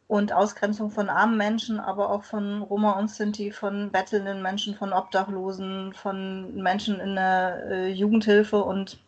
[0.08, 4.92] und Ausgrenzung von armen Menschen, aber auch von Roma und Sinti, von bettelnden Menschen, von
[4.92, 8.64] Obdachlosen, von Menschen in der äh, Jugendhilfe.
[8.64, 8.98] Und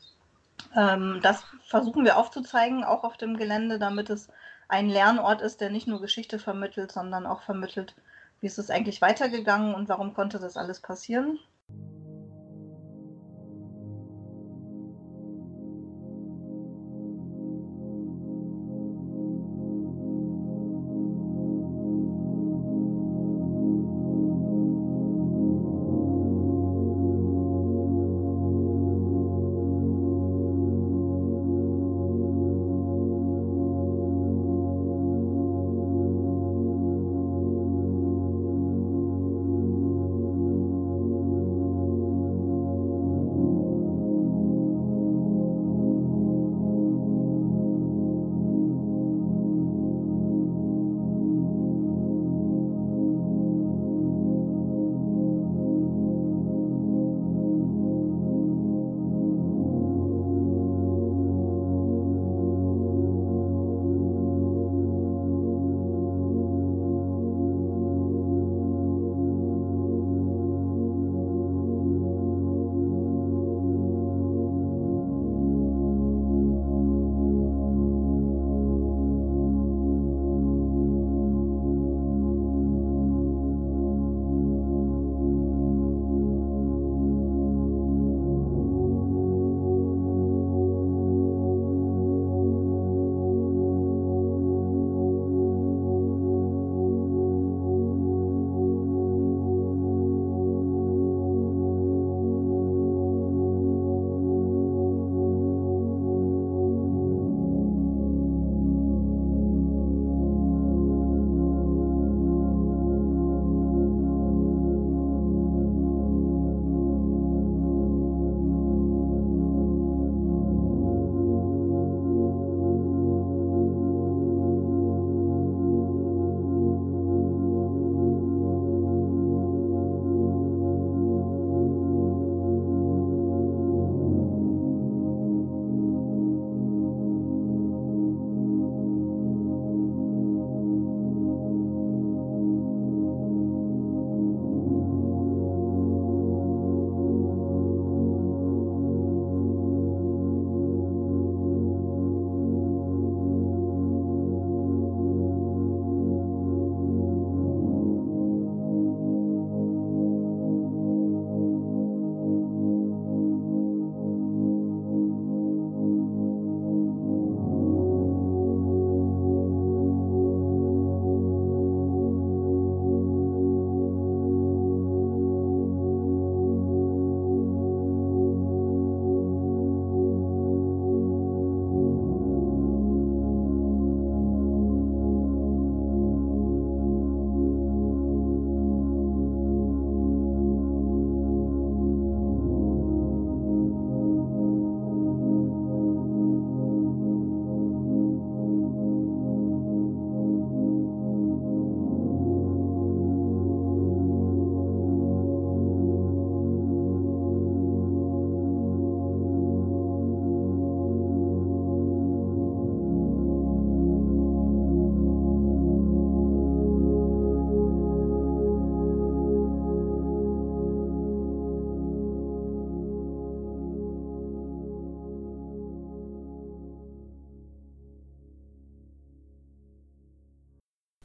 [0.77, 4.29] ähm, das versuchen wir aufzuzeigen, auch auf dem Gelände, damit es
[4.69, 7.97] ein Lernort ist, der nicht nur Geschichte vermittelt, sondern auch vermittelt,
[8.41, 11.41] wie ist es eigentlich weitergegangen und warum konnte das alles passieren.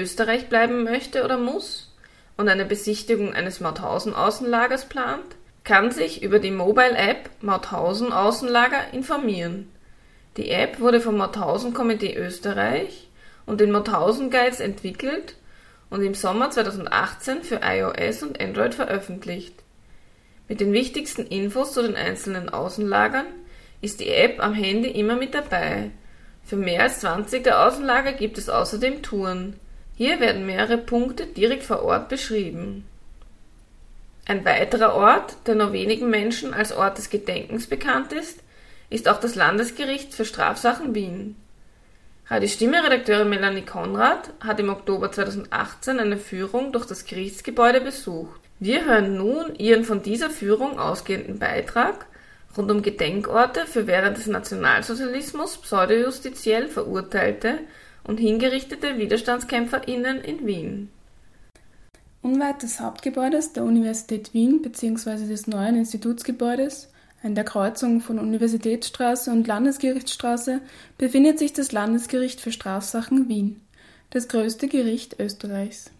[0.00, 1.92] Österreich bleiben möchte oder muss
[2.36, 9.70] und eine Besichtigung eines Mauthausen-Außenlagers plant, kann sich über die Mobile App Mauthausen Außenlager informieren.
[10.36, 13.08] Die App wurde vom Mauthausen Komitee Österreich
[13.46, 15.36] und den Mauthausen Guides entwickelt
[15.90, 19.54] und im Sommer 2018 für iOS und Android veröffentlicht.
[20.48, 23.26] Mit den wichtigsten Infos zu den einzelnen Außenlagern
[23.82, 25.90] ist die App am Handy immer mit dabei.
[26.42, 29.60] Für mehr als 20 der Außenlager gibt es außerdem Touren.
[30.00, 32.86] Hier werden mehrere Punkte direkt vor Ort beschrieben.
[34.24, 38.40] Ein weiterer Ort, der nur wenigen Menschen als Ort des Gedenkens bekannt ist,
[38.88, 41.36] ist auch das Landesgericht für Strafsachen Wien.
[42.28, 48.40] Radio Stimme-Redakteurin Melanie Konrad hat im Oktober 2018 eine Führung durch das Gerichtsgebäude besucht.
[48.58, 52.06] Wir hören nun ihren von dieser Führung ausgehenden Beitrag
[52.56, 57.58] rund um Gedenkorte für während des Nationalsozialismus pseudojustiziell verurteilte
[58.04, 60.90] und hingerichtete WiderstandskämpferInnen in Wien.
[62.22, 65.26] Unweit des Hauptgebäudes der Universität Wien bzw.
[65.26, 66.90] des neuen Institutsgebäudes
[67.22, 70.60] an der Kreuzung von Universitätsstraße und Landesgerichtsstraße
[70.98, 73.60] befindet sich das Landesgericht für Strafsachen Wien,
[74.10, 75.90] das größte Gericht Österreichs.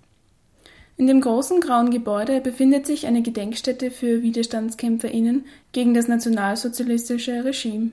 [0.97, 7.93] In dem großen grauen Gebäude befindet sich eine Gedenkstätte für WiderstandskämpferInnen gegen das nationalsozialistische Regime,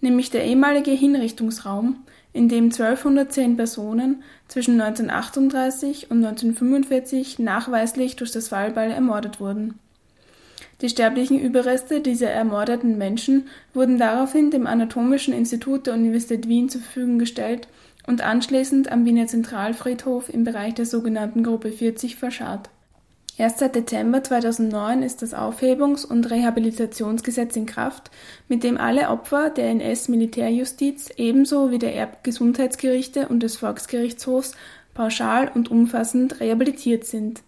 [0.00, 2.04] nämlich der ehemalige Hinrichtungsraum,
[2.36, 9.78] in dem 1210 Personen zwischen 1938 und 1945 nachweislich durch das Fallbeil ermordet wurden
[10.82, 16.82] die sterblichen Überreste dieser ermordeten Menschen wurden daraufhin dem Anatomischen Institut der Universität Wien zur
[16.82, 17.66] Verfügung gestellt
[18.06, 22.68] und anschließend am Wiener Zentralfriedhof im Bereich der sogenannten Gruppe 40 verscharrt.
[23.38, 28.10] Erst seit Dezember 2009 ist das Aufhebungs- und Rehabilitationsgesetz in Kraft,
[28.48, 34.52] mit dem alle Opfer der NS-Militärjustiz ebenso wie der Erbgesundheitsgerichte und des Volksgerichtshofs
[34.94, 37.42] pauschal und umfassend rehabilitiert sind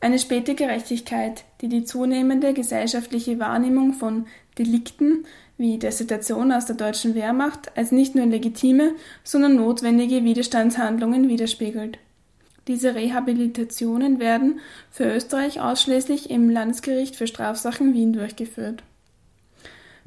[0.00, 4.26] eine späte Gerechtigkeit, die die zunehmende gesellschaftliche Wahrnehmung von
[4.58, 5.24] Delikten
[5.58, 8.92] wie Desertion aus der deutschen Wehrmacht als nicht nur legitime,
[9.24, 11.98] sondern notwendige Widerstandshandlungen widerspiegelt.
[12.68, 14.60] Diese Rehabilitationen werden
[14.90, 18.82] für Österreich ausschließlich im Landesgericht für Strafsachen Wien durchgeführt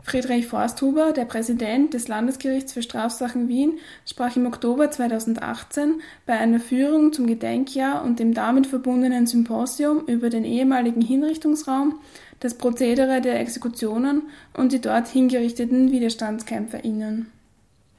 [0.04, 6.60] Friedrich Forsthuber, der Präsident des Landesgerichts für Strafsachen Wien, sprach im Oktober 2018 bei einer
[6.60, 12.00] Führung zum Gedenkjahr und dem damit verbundenen Symposium über den ehemaligen Hinrichtungsraum,
[12.40, 14.24] das Prozedere der Exekutionen
[14.56, 17.28] und die dort hingerichteten WiderstandskämpferInnen.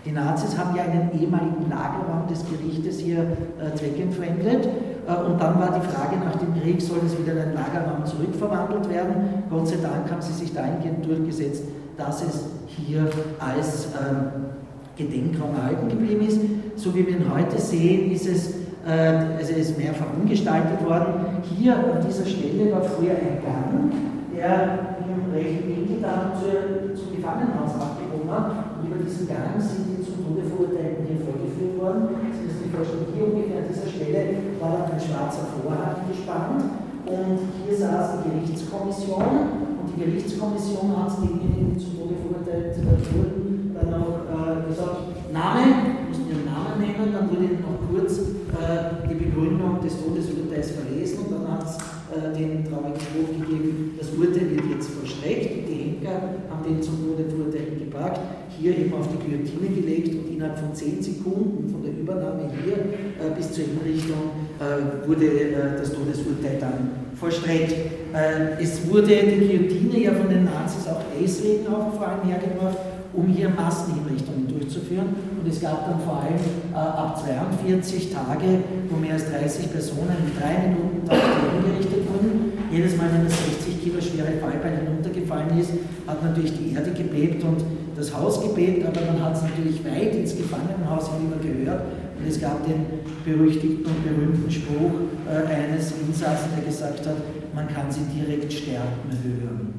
[0.04, 5.60] Die Nazis haben ja einen ehemaligen Lagerraum des Gerichtes hier äh, zweckentfremdet äh, und dann
[5.60, 9.44] war die Frage nach dem Krieg, soll es wieder in einen Lagerraum zurückverwandelt werden?
[9.50, 11.64] Gott sei Dank haben sie sich dahingehend durchgesetzt,
[11.98, 14.50] dass es hier als ähm,
[14.96, 16.40] Gedenkraum erhalten geblieben ist.
[16.76, 18.54] So wie wir ihn heute sehen, ist es,
[18.86, 21.42] äh, also ist mehrfach umgestaltet worden.
[21.42, 23.92] Hier an dieser Stelle war früher ein Gang,
[24.34, 28.69] der im rechten Winkel dann zu, zum Gefangenenhaus abgehoben hat.
[28.80, 32.16] Und über diesen Gang sind die zum Tode verurteilten hier vorgeführt worden.
[32.32, 36.64] Sie müssen sich vorstellen, hier ungefähr an dieser Stelle war dann ein schwarzer Vorhang gespannt.
[37.04, 39.84] Und hier saß die Gerichtskommission.
[39.92, 42.80] Die Gerichtskommission hat denjenigen zum Tode verurteilt
[43.12, 48.18] wurden dann auch äh, gesagt, Name, mussten ihren Namen nennen, dann wurde ihnen noch kurz
[48.18, 51.26] äh, die Begründung des Todesurteils verlesen.
[51.26, 51.76] Und dann hat es
[52.10, 55.58] äh, den traurigen Spruch gegeben, das Urteil wird jetzt vollstreckt.
[55.58, 56.20] Und die Henker
[56.50, 58.20] haben den zum Tode verurteilten gepackt,
[58.60, 62.76] hier eben auf die Guillotine gelegt und innerhalb von zehn Sekunden von der Übernahme hier
[62.76, 67.72] äh, bis zur Hinrichtung äh, wurde äh, das Todesurteil dann vollstreckt.
[68.12, 72.76] Äh, es wurde die Guillotine ja von den Nazis auch deswegen auch vor allem hergebracht,
[73.12, 75.08] um hier Massenhinrichtungen durchzuführen.
[75.40, 76.36] Und es gab dann vor allem
[76.72, 82.52] äh, ab 42 Tage, wo mehr als 30 Personen in drei Minuten hingerichtet wurden.
[82.70, 83.34] Jedes Mal, wenn das
[83.66, 85.70] 60 Kilo schwere Fallbein hinuntergefallen ist,
[86.06, 87.64] hat natürlich die Erde gebebt und
[88.00, 91.82] das Haus gebebt, aber man hat es natürlich weit ins Gefangenenhaus hinüber gehört
[92.18, 92.86] und es gab den
[93.24, 94.92] berüchtigten und berühmten Spruch
[95.28, 97.16] äh, eines Insassen, der gesagt hat,
[97.54, 99.74] man kann sie direkt sterben hören.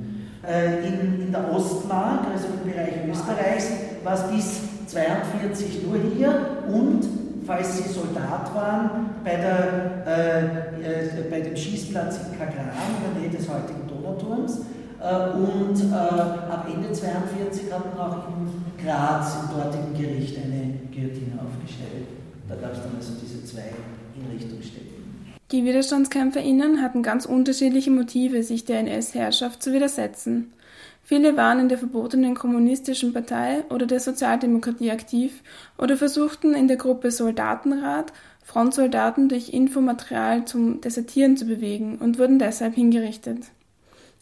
[0.47, 3.71] Äh, in, in, der Ostmark, also im Bereich Österreichs,
[4.03, 4.61] war es bis
[4.95, 6.33] 1942 nur hier
[6.67, 7.01] und,
[7.45, 8.89] falls Sie Soldat waren,
[9.23, 10.45] bei, der, äh,
[10.83, 14.61] äh, bei dem Schießplatz in Kagran, in der Nähe des heutigen Donauturms.
[15.01, 20.79] Äh, und äh, ab Ende 1942 hat man auch in Graz, im dortigen Gericht, eine
[20.93, 22.07] Guillotine aufgestellt.
[22.47, 23.73] Da gab es dann also diese zwei
[24.13, 24.91] Hinrichtungsstätten.
[25.51, 30.53] Die WiderstandskämpferInnen hatten ganz unterschiedliche Motive, sich der NS-Herrschaft zu widersetzen.
[31.03, 35.41] Viele waren in der verbotenen kommunistischen Partei oder der Sozialdemokratie aktiv
[35.77, 42.37] oder versuchten in der Gruppe Soldatenrat Frontsoldaten durch Infomaterial zum Desertieren zu bewegen und wurden
[42.37, 43.39] deshalb hingerichtet.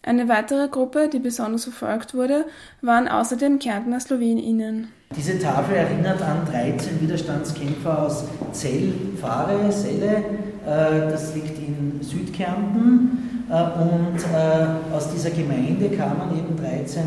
[0.02, 2.46] Eine weitere Gruppe, die besonders verfolgt wurde,
[2.82, 4.88] waren außerdem Kärntner Sloweninnen.
[5.16, 10.24] Diese Tafel erinnert an 13 Widerstandskämpfer aus Zell, Fahre, Selle.
[10.66, 13.46] Äh, das liegt in Südkärnten.
[13.50, 17.04] Äh, und äh, aus dieser Gemeinde kamen eben 13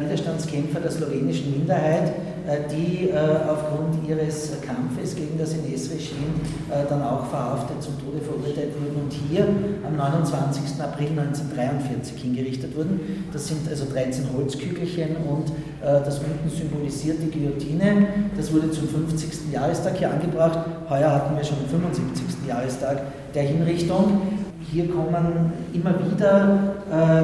[0.00, 2.12] Widerstandskämpfer der slowenischen Minderheit,
[2.70, 3.10] die
[3.48, 6.40] aufgrund ihres Kampfes gegen das NS-Regime
[6.88, 9.46] dann auch verhaftet zum Tode verurteilt wurden und hier
[9.86, 10.80] am 29.
[10.80, 13.24] April 1943 hingerichtet wurden.
[13.32, 18.06] Das sind also 13 Holzkügelchen und das unten symbolisiert die Guillotine.
[18.36, 19.52] Das wurde zum 50.
[19.52, 20.58] Jahrestag hier angebracht.
[20.88, 22.48] Heuer hatten wir schon den 75.
[22.48, 23.02] Jahrestag
[23.34, 24.22] der Hinrichtung.
[24.72, 27.22] Hier kommen immer wieder äh,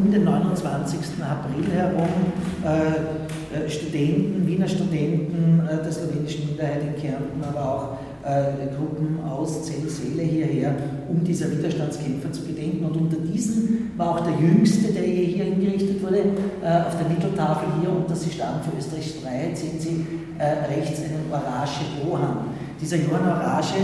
[0.00, 0.98] um den 29.
[1.22, 2.08] April herum
[2.64, 3.27] äh, äh,
[3.68, 10.22] Studenten, Wiener Studenten äh, der slowenischen Minderheit in Kärnten, aber auch äh, Gruppen aus Zell-Seele
[10.22, 10.74] hierher,
[11.08, 12.84] um dieser Widerstandskämpfer zu gedenken.
[12.84, 16.18] Und unter diesen war auch der jüngste, der hier hingerichtet wurde,
[16.62, 20.06] äh, auf der Mitteltafel hier unter Sie starben für Österreichs Freiheit, sehen Sie
[20.38, 22.54] rechts einen Orage Bohan.
[22.80, 23.74] Dieser Johann Orage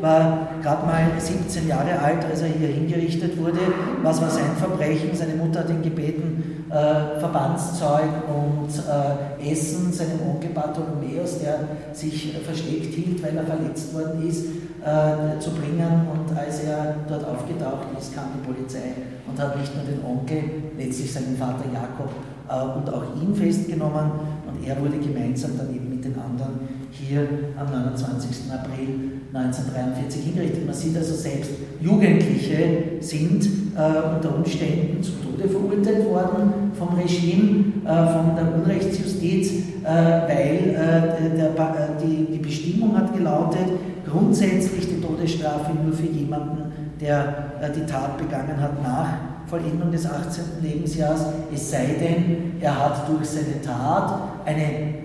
[0.00, 3.58] war gerade mal 17 Jahre alt, als er hier hingerichtet wurde.
[4.02, 5.10] Was war sein Verbrechen?
[5.12, 11.60] Seine Mutter hat ihn gebeten, äh, Verbandszeug und äh, Essen seinem Onkel Bartholomäus, der
[11.92, 14.44] sich versteckt hielt, weil er verletzt worden ist,
[14.84, 16.06] äh, zu bringen.
[16.12, 18.94] Und als er dort aufgetaucht ist, kam die Polizei
[19.26, 20.42] und hat nicht nur den Onkel,
[20.78, 22.10] letztlich seinen Vater Jakob
[22.48, 24.12] äh, und auch ihn festgenommen.
[24.46, 27.26] Und er wurde gemeinsam dann eben mit den anderen hier
[27.58, 28.52] am 29.
[28.52, 30.66] April 1943 hingerichtet.
[30.66, 33.44] Man sieht also selbst, Jugendliche sind
[33.76, 40.74] äh, unter Umständen zum Tode verurteilt worden vom Regime, äh, von der Unrechtsjustiz, äh, weil
[40.74, 43.66] äh, der, äh, die, die Bestimmung hat gelautet,
[44.08, 50.04] grundsätzlich die Todesstrafe nur für jemanden, der äh, die Tat begangen hat, nach Vollendung des
[50.04, 50.44] 18.
[50.62, 54.62] Lebensjahres, es sei denn, er hat durch seine Tat eine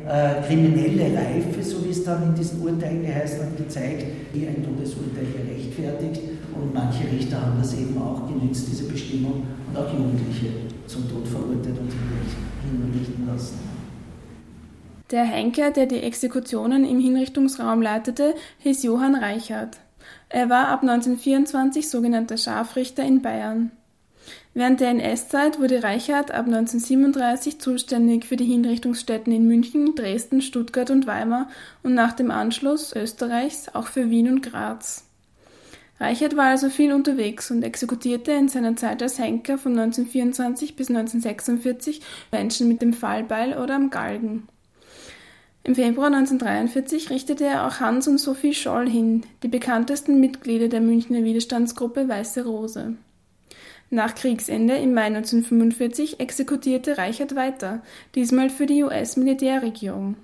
[0.07, 4.63] äh, kriminelle Reife, so wie es dann in diesen Urteilen geheißen hat, gezeigt, die ein
[4.63, 6.21] Todesurteil hier rechtfertigt.
[6.55, 10.49] Und manche Richter haben das eben auch genützt, diese Bestimmung, und auch Jugendliche
[10.87, 11.91] zum Tod verurteilt und
[12.63, 13.59] hinrichten lassen.
[15.11, 19.77] Der Henker, der die Exekutionen im Hinrichtungsraum leitete, hieß Johann Reichert.
[20.27, 23.71] Er war ab 1924 sogenannter Scharfrichter in Bayern.
[24.55, 30.89] Während der NS-Zeit wurde Reichert ab 1937 zuständig für die Hinrichtungsstätten in München, Dresden, Stuttgart
[30.89, 31.49] und Weimar
[31.83, 35.05] und nach dem Anschluss Österreichs auch für Wien und Graz.
[35.99, 40.89] Reichert war also viel unterwegs und exekutierte in seiner Zeit als Henker von 1924 bis
[40.89, 44.47] 1946 Menschen mit dem Fallbeil oder am Galgen.
[45.63, 50.81] Im Februar 1943 richtete er auch Hans und Sophie Scholl hin, die bekanntesten Mitglieder der
[50.81, 52.95] Münchner Widerstandsgruppe Weiße Rose.
[53.91, 57.81] Nach Kriegsende im Mai 1945 exekutierte Reichert weiter,
[58.13, 60.15] diesmal für die US-Militärregierung.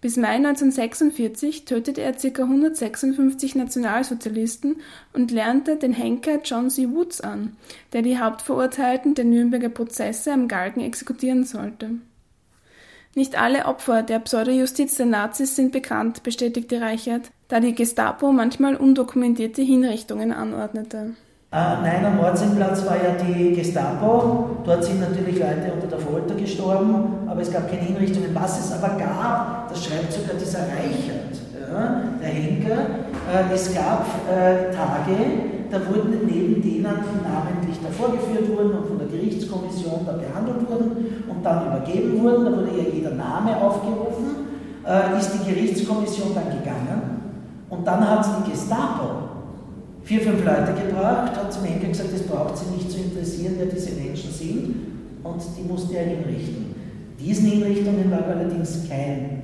[0.00, 2.42] Bis Mai 1946 tötete er ca.
[2.42, 4.76] 156 Nationalsozialisten
[5.12, 6.90] und lernte den Henker John C.
[6.90, 7.56] Woods an,
[7.92, 11.90] der die Hauptverurteilten der Nürnberger Prozesse am Galgen exekutieren sollte.
[13.14, 18.76] Nicht alle Opfer der Pseudojustiz der Nazis sind bekannt, bestätigte Reichert, da die Gestapo manchmal
[18.76, 21.14] undokumentierte Hinrichtungen anordnete.
[21.54, 24.58] Uh, nein, am Mordsinnplatz war ja die Gestapo.
[24.64, 28.34] Dort sind natürlich Leute unter der Folter gestorben, aber es gab keine Hinrichtungen.
[28.34, 32.80] Was es aber gab, das schreibt sogar dieser Reichert, ja, der Henker,
[33.30, 35.14] äh, es gab äh, Tage,
[35.70, 40.68] da wurden neben denen, die namentlich da vorgeführt wurden und von der Gerichtskommission da behandelt
[40.68, 44.50] wurden und dann übergeben wurden, da wurde ja jeder Name aufgerufen,
[44.84, 47.22] äh, ist die Gerichtskommission dann gegangen
[47.70, 49.23] und dann hat die Gestapo
[50.04, 53.66] vier, fünf Leute gebracht, hat zum Henker gesagt, das braucht sie nicht zu interessieren, wer
[53.66, 54.74] diese Menschen sind,
[55.24, 56.74] und die musste er hinrichten.
[57.18, 59.42] Diesen Hinrichtungen lag allerdings kein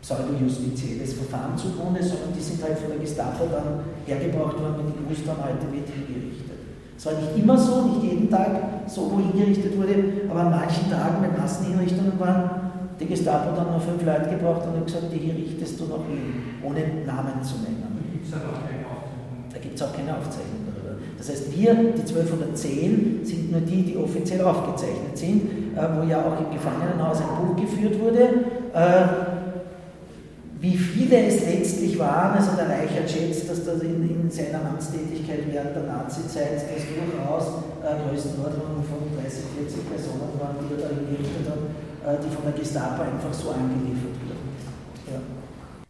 [0.00, 4.98] pseudo-justizielles Verfahren zugrunde, sondern die sind halt von der Gestapo dann hergebracht worden, wenn die
[5.04, 6.56] gewusst haben, heute wird hingerichtet.
[6.96, 10.88] Es war nicht immer so, nicht jeden Tag so, wo hingerichtet wurde, aber an manchen
[10.90, 12.50] Tagen, wenn Massenhinrichtungen waren,
[12.98, 16.04] die Gestapo dann noch fünf Leute gebraucht und hat gesagt, die hier richtest du noch
[16.08, 18.00] hin, ohne Namen zu nennen.
[18.12, 18.38] Gibt es da
[19.80, 21.00] es auch keine Aufzeichnung darüber.
[21.16, 26.20] Das heißt, wir, die 1210, sind nur die, die offiziell aufgezeichnet sind, äh, wo ja
[26.20, 28.20] auch im Gefangenenhaus ein Buch geführt wurde.
[28.72, 29.40] Äh,
[30.60, 35.48] wie viele es letztlich waren, also der Reichert schätzt, dass das in, in seiner Amtstätigkeit
[35.48, 40.88] während der Nazi-Zeit das durchaus äh, Größenordnung von 30, 40 Personen waren, die er da
[40.92, 41.64] hingerichtet hat,
[42.04, 44.52] äh, die von der Gestapo einfach so angeliefert wurden.
[45.08, 45.39] Ja.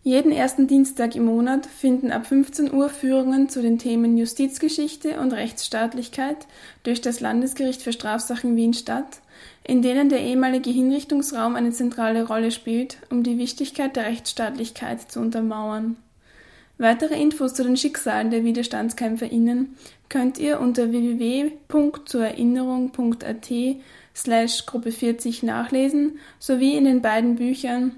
[0.03, 5.35] Jeden ersten Dienstag im Monat finden ab 15 Uhr Führungen zu den Themen Justizgeschichte und
[5.35, 6.47] Rechtsstaatlichkeit
[6.85, 9.21] durch das Landesgericht für Strafsachen Wien statt,
[9.63, 15.21] in denen der ehemalige Hinrichtungsraum eine zentrale Rolle spielt, um die Wichtigkeit der Rechtsstaatlichkeit zu
[15.21, 15.99] untermauern.
[16.79, 19.77] Weitere Infos zu den Schicksalen der WiderstandskämpferInnen
[20.09, 23.51] könnt ihr unter www.zurerinnerung.at
[24.17, 27.97] slash Gruppe 40 nachlesen, sowie in den beiden Büchern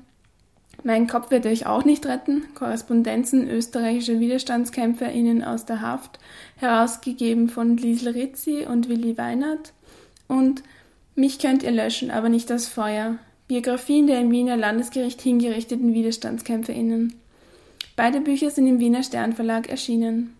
[0.84, 2.44] mein Kopf wird euch auch nicht retten.
[2.54, 6.18] Korrespondenzen österreichischer WiderstandskämpferInnen aus der Haft,
[6.56, 9.72] herausgegeben von Liesl Rizzi und Willi Weinert.
[10.28, 10.62] Und
[11.14, 13.18] Mich könnt ihr löschen, aber nicht das Feuer.
[13.48, 17.14] Biografien der im Wiener Landesgericht hingerichteten WiderstandskämpferInnen.
[17.96, 20.36] Beide Bücher sind im Wiener Sternverlag erschienen.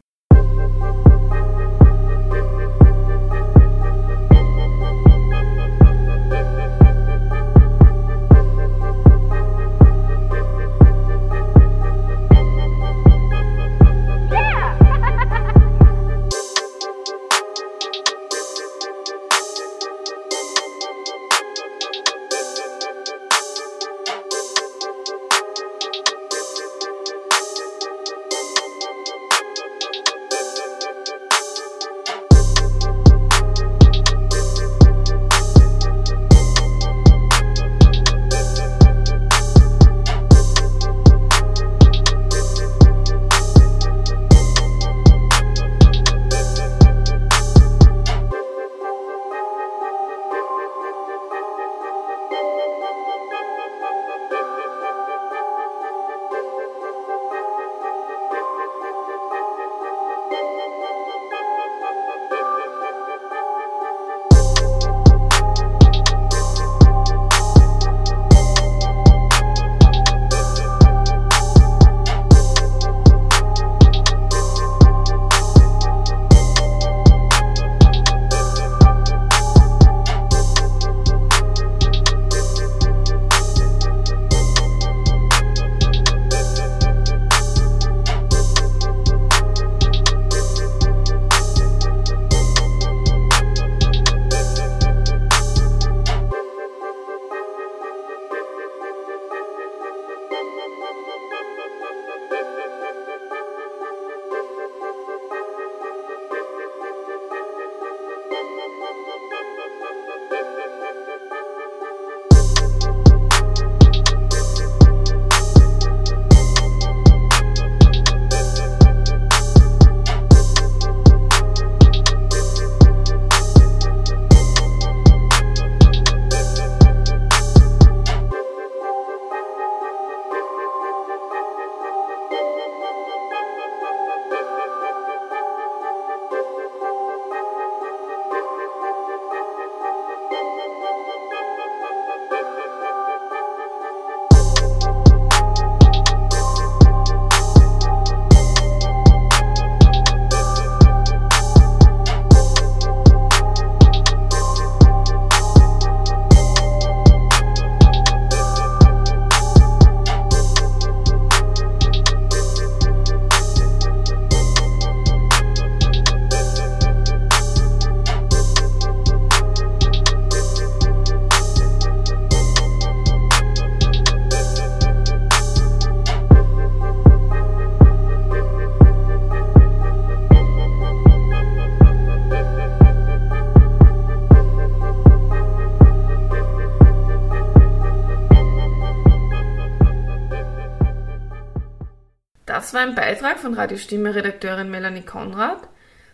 [193.43, 195.69] War ein Beitrag von Radiostimme-Redakteurin Melanie Konrad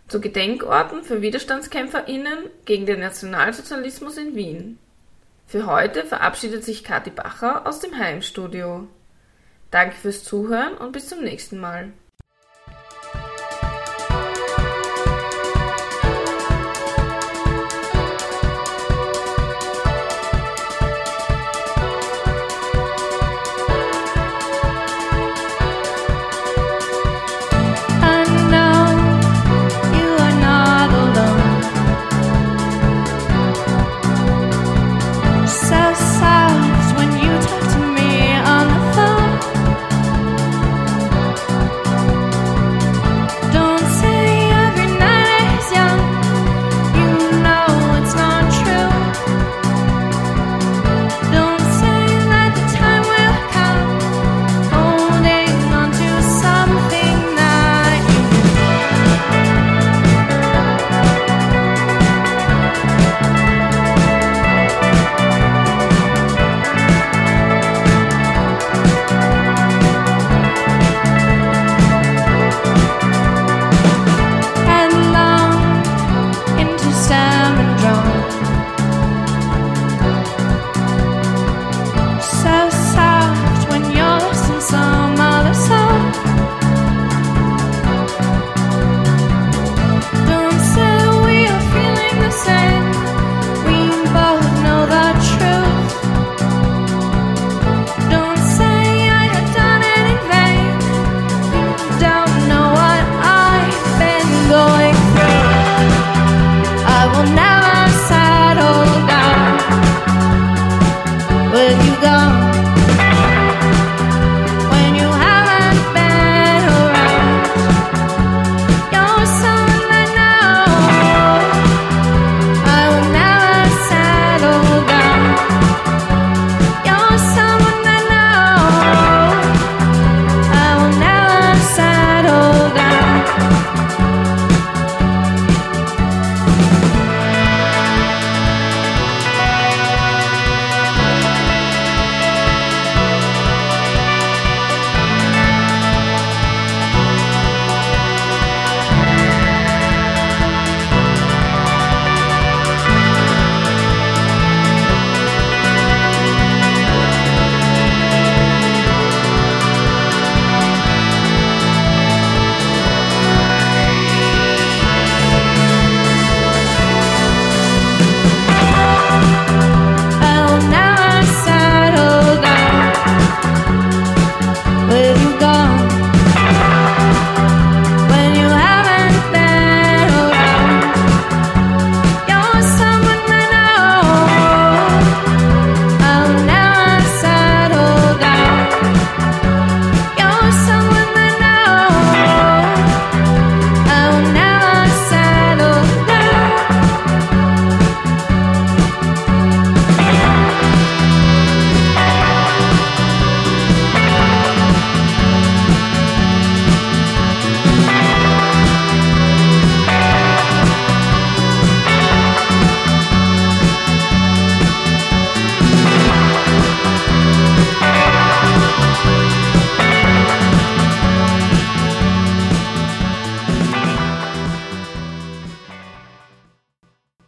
[0.07, 4.79] zu Gedenkorten für WiderstandskämpferInnen gegen den Nationalsozialismus in Wien.
[5.45, 8.87] Für heute verabschiedet sich Kathi Bacher aus dem Heimstudio.
[9.71, 11.91] Danke fürs Zuhören und bis zum nächsten Mal.